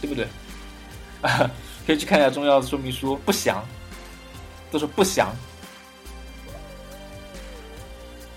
[0.00, 0.26] 对不对？
[1.20, 1.50] 啊
[1.86, 3.62] 可以去看一下中药的说明书，不详，
[4.70, 5.34] 都是不详。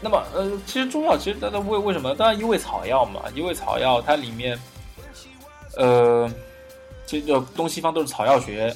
[0.01, 2.13] 那么，呃，其实中药其实它它为为什么？
[2.15, 4.59] 当然因为草药嘛，因为草药它里面，
[5.77, 6.31] 呃，
[7.05, 8.75] 其实东西方都是草药学，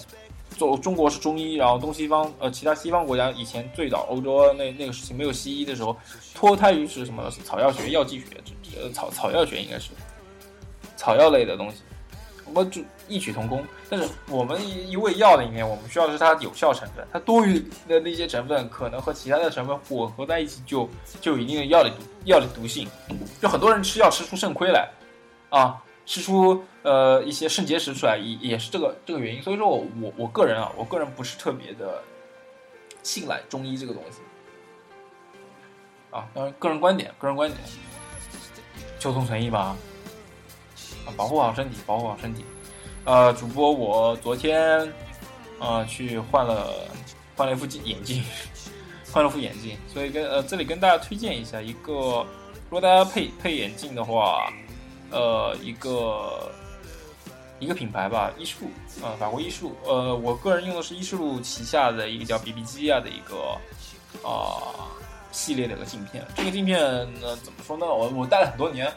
[0.60, 5.98] 中中国是中医，然后东西方呃其他西方国家以前最早欧洲那那个时期没有西医的时候，
[6.36, 8.26] 脱胎于是什么草药学、药剂学，
[8.78, 9.92] 呃草草药学应该是
[10.98, 11.78] 草药类的东西。
[12.52, 14.60] 我就异曲同工，但是我们
[14.90, 20.90] 一味药里面，我们需要的是它有效成分，它多余的那些成分可能和其他的成分混合在一起，就
[21.22, 22.88] 就有一定的药理毒药理毒性，
[23.40, 24.90] 就很多人吃药吃出肾亏来，
[25.50, 25.78] 啊，
[26.10, 29.44] 吃出呃一些肾结石出来，也也是这个这个原因。
[29.44, 32.02] 所以说我我我个人啊，我个人不是特别的
[33.04, 34.18] 信赖中医这个东西，
[36.10, 37.62] 啊，当然个人观点，个人观点，
[38.98, 39.78] 求同存异吧。
[41.16, 42.44] 保护好身体，保护好身体。
[43.06, 44.92] 呃，主播，我昨天
[45.60, 46.88] 呃去换了
[47.36, 48.24] 换了一副眼镜，
[49.14, 52.26] 换了副眼镜，所以跟呃这里跟大家推荐一下一个，
[52.68, 54.52] 如果大家配配眼镜的话，
[55.12, 56.52] 呃一个
[57.60, 58.70] 一个品牌吧，艺术，
[59.02, 63.58] 呃，法国艺术，呃，我个人用的是艺术旗下的一个叫 BB 机啊的一个
[64.28, 64.88] 啊
[65.32, 66.26] 系列的一个镜片。
[66.36, 66.80] 这个镜片
[67.20, 67.86] 呢，怎么说呢？
[67.86, 68.92] 我我戴了很多年，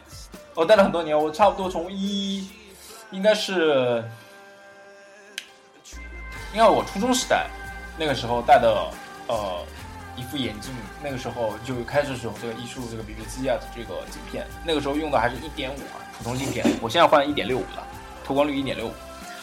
[0.55, 2.49] 我戴了很多年，我差不多从一
[3.11, 4.05] 应该是
[6.53, 7.47] 应该我初中时代
[7.99, 8.91] 那个时候戴的
[9.27, 9.65] 呃
[10.17, 10.73] 一副眼镜，
[11.03, 14.47] 那个时候就开始使用这个艺术这个 BB 机啊这个镜片。
[14.65, 17.87] 那个时候用的还是一点五啊普通镜片，我现在换一点六五了。
[18.25, 18.89] 透光率一点六，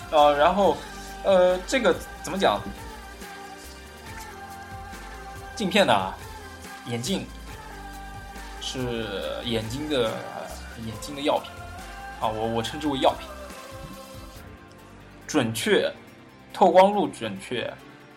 [0.09, 0.77] 呃，然后，
[1.25, 1.93] 呃，这个
[2.23, 2.61] 怎么讲？
[5.53, 6.13] 镜片呢？
[6.85, 7.27] 眼镜
[8.61, 9.05] 是
[9.43, 10.47] 眼睛的呃
[10.85, 11.51] 眼睛的药品
[12.21, 13.27] 啊，我我称之为药品。
[15.27, 15.93] 准确，
[16.53, 17.71] 透光度准确，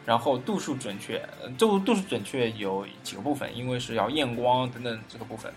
[0.05, 1.23] 然后度数准确。
[1.59, 5.53] 度度数准确有几个部分，因为是要验光等等这个部分。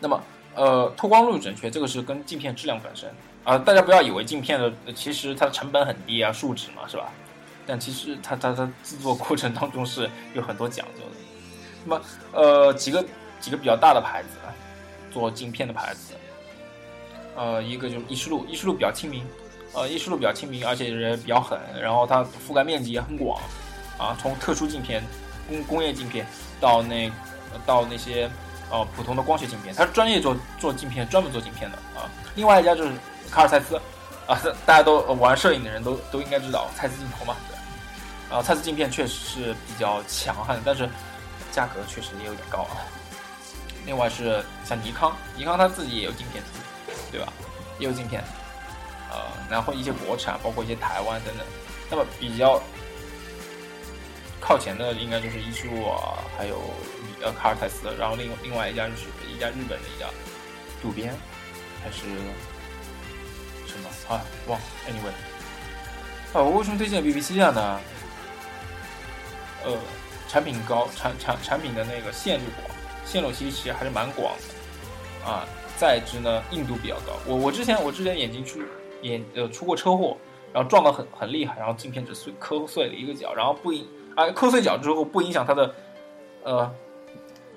[0.00, 0.22] 那么，
[0.54, 3.10] 呃，透光度准确，这个是跟镜片质量本身。
[3.44, 7.10] 啊，大家不要以为镜片的其实它的成本很低啊，树脂嘛，是吧？
[7.66, 11.16] 但其实它它它制作过程当中是有很多讲究的。
[11.84, 12.02] 那么
[12.32, 13.04] 呃，几个
[13.40, 14.28] 几个比较大的牌子
[15.10, 16.14] 做镜片的牌子，
[17.36, 19.24] 呃，一个就是依视路，依视路比较亲民，
[19.72, 23.40] 呃，依视路比较亲民，而且人比较狠，然后它覆盖面积也很广
[23.98, 25.02] 啊，从特殊镜片、
[25.48, 26.26] 工工业镜片
[26.60, 27.10] 到那
[27.64, 28.30] 到那些
[28.70, 32.08] 呃普通的光学镜片，它是专业做做镜片，专门做镜片的啊。
[32.34, 32.92] 另外一家就是。
[33.30, 33.80] 卡尔蔡司，
[34.26, 34.36] 啊，
[34.66, 37.36] 大家都玩摄影的人都都应该知道蔡司镜头嘛，
[38.28, 40.90] 啊，蔡司镜片确实是比较强悍，但是
[41.52, 42.82] 价格确实也有点高啊。
[43.86, 46.42] 另外是像尼康，尼康它自己也有镜片，
[47.12, 47.32] 对吧？
[47.78, 48.20] 也有镜片，
[49.10, 49.18] 呃，
[49.50, 51.46] 然后一些国产，包括一些台湾等等。
[51.90, 52.62] 那么比较
[54.40, 56.60] 靠前的应该就是伊仕啊，还有
[57.22, 60.06] 呃卡尔蔡司，然后另另外一家就是一家日本的一家
[60.80, 61.14] 渡边，
[61.82, 62.04] 还是。
[63.66, 64.20] 什么啊？
[64.48, 64.58] 忘
[64.88, 65.12] ，anyway，
[66.32, 67.80] 啊，我为什么推荐 BBC 啊呢？
[69.64, 69.78] 呃，
[70.28, 72.76] 产品高，产产产品的那个线路广，
[73.06, 75.46] 线路其实其实还是蛮广的啊。
[75.76, 77.12] 再之呢，硬度比较高。
[77.24, 78.60] 我我之前我之前眼睛去
[79.02, 80.16] 眼呃出过车祸，
[80.52, 83.86] 然后撞得很很厉害，然后镜片只碎磕碎了一个角，然后不影
[84.16, 85.74] 啊磕碎角之后不影响它的
[86.44, 86.74] 呃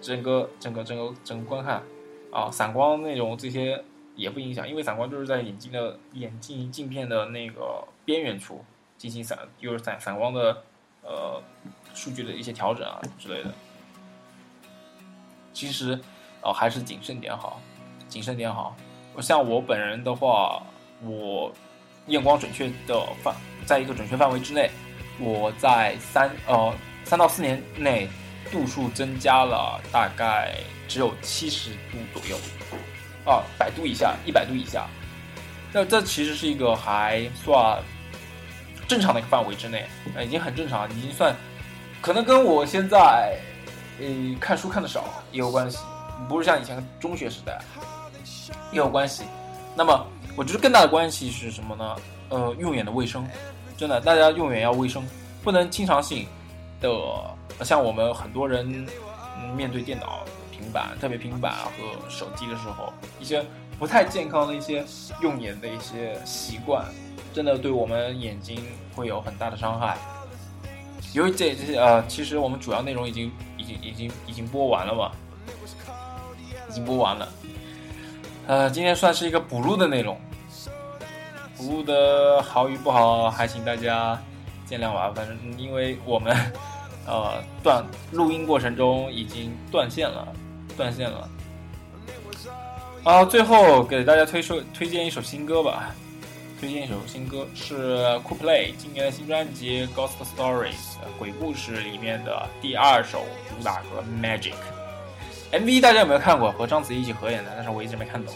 [0.02, 1.84] 整个整个整个整个观看
[2.32, 3.84] 啊散光那种这些。
[4.16, 8.64] 也不影响，因为散光就是在眼睛的眼镜镜片的那个边缘处
[8.96, 10.62] 进行散，就是散散光的
[11.02, 11.42] 呃
[11.96, 13.52] 数据的一些调整啊之类的。
[15.52, 16.00] 其实
[16.44, 17.60] 哦还是谨慎点好，
[18.08, 18.76] 谨慎点好。
[19.20, 20.62] 像我本人的话，
[21.02, 21.52] 我
[22.08, 23.34] 验光准确的范，
[23.66, 24.70] 在一个准确范围之内，
[25.20, 28.08] 我在三呃三到四年内
[28.52, 30.56] 度数增加了大概
[30.88, 32.38] 只有七十度左右。
[33.26, 34.86] 啊，百度以下，一百度以下，
[35.72, 37.82] 那这其实是一个还算
[38.86, 39.86] 正常的一个范围之内，
[40.22, 41.34] 已经很正常，已经算
[42.02, 43.38] 可能跟我现在
[43.98, 44.06] 呃
[44.42, 45.78] 看书看的少也有关系，
[46.28, 47.58] 不是像以前中学时代
[48.74, 49.24] 也有关系。
[49.74, 50.06] 那么
[50.36, 51.96] 我觉得更大的关系是什么呢？
[52.30, 53.28] 呃，用眼的卫生，
[53.78, 55.08] 真的，大家用眼要卫生，
[55.44, 56.28] 不能经常性
[56.82, 56.90] 的
[57.64, 58.88] 像我们很多人
[59.56, 60.24] 面对电脑。
[60.56, 63.44] 平板，特别平板和手机的时候，一些
[63.78, 64.86] 不太健康的一些
[65.20, 66.86] 用眼的一些习惯，
[67.34, 68.64] 真的对我们眼睛
[68.96, 69.98] 会有很大的伤害。
[71.12, 75.12] 由于这这些呃，其实我们主要内容已经已经已经已经播完了嘛，
[76.70, 77.28] 已经播完了。
[78.48, 80.20] 呃，今天算是一个补录的内容，
[81.58, 84.22] 补录的好与不好，还请大家
[84.66, 85.12] 见谅吧。
[85.16, 86.36] 反正因为我们
[87.06, 90.28] 呃断录音过程中已经断线了。
[90.76, 91.30] 断线了，
[93.04, 93.24] 啊！
[93.24, 95.94] 最后给大家推首推荐一首新歌吧，
[96.60, 100.72] 推荐一首新歌是 Coolplay 今年的新专辑《Ghost Stories》
[101.20, 104.54] 鬼故事里面的第二首主打歌《Magic》。
[105.54, 106.52] MV 大家有没有看过？
[106.54, 108.34] 和章子怡一起合演的，但是我一直没看懂。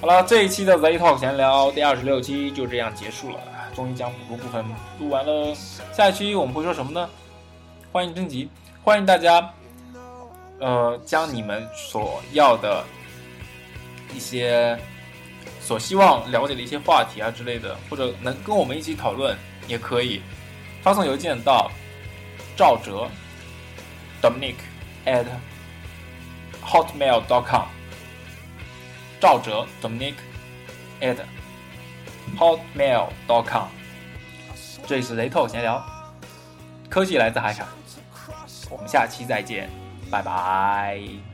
[0.00, 3.40] 好了，这一期的 Z Talk 闲聊第二十六期就这样结束了，
[3.74, 4.64] 终于将补录部分
[5.00, 5.52] 录完了。
[5.92, 7.10] 下一期我们会说什么呢？
[7.90, 8.48] 欢迎征集，
[8.84, 9.52] 欢迎大家。
[10.60, 12.84] 呃，将你们所要的
[14.14, 14.78] 一些
[15.60, 19.36] 所希望了解的一些话题啊之类的，或者能跟我们一起讨论，
[19.66, 20.22] 也可以
[20.82, 21.68] 发送邮件到
[22.56, 23.08] 赵哲
[24.22, 24.54] Dominic
[25.04, 25.26] at
[26.66, 27.66] hotmail.com。
[29.20, 30.14] 赵哲 Dominic
[31.00, 31.16] at
[32.38, 33.68] hotmail.com。
[34.86, 35.82] 这里是雷透闲聊，
[36.90, 37.66] 科技来自海产，
[38.70, 39.70] 我们下期再见。
[40.10, 41.33] 拜拜。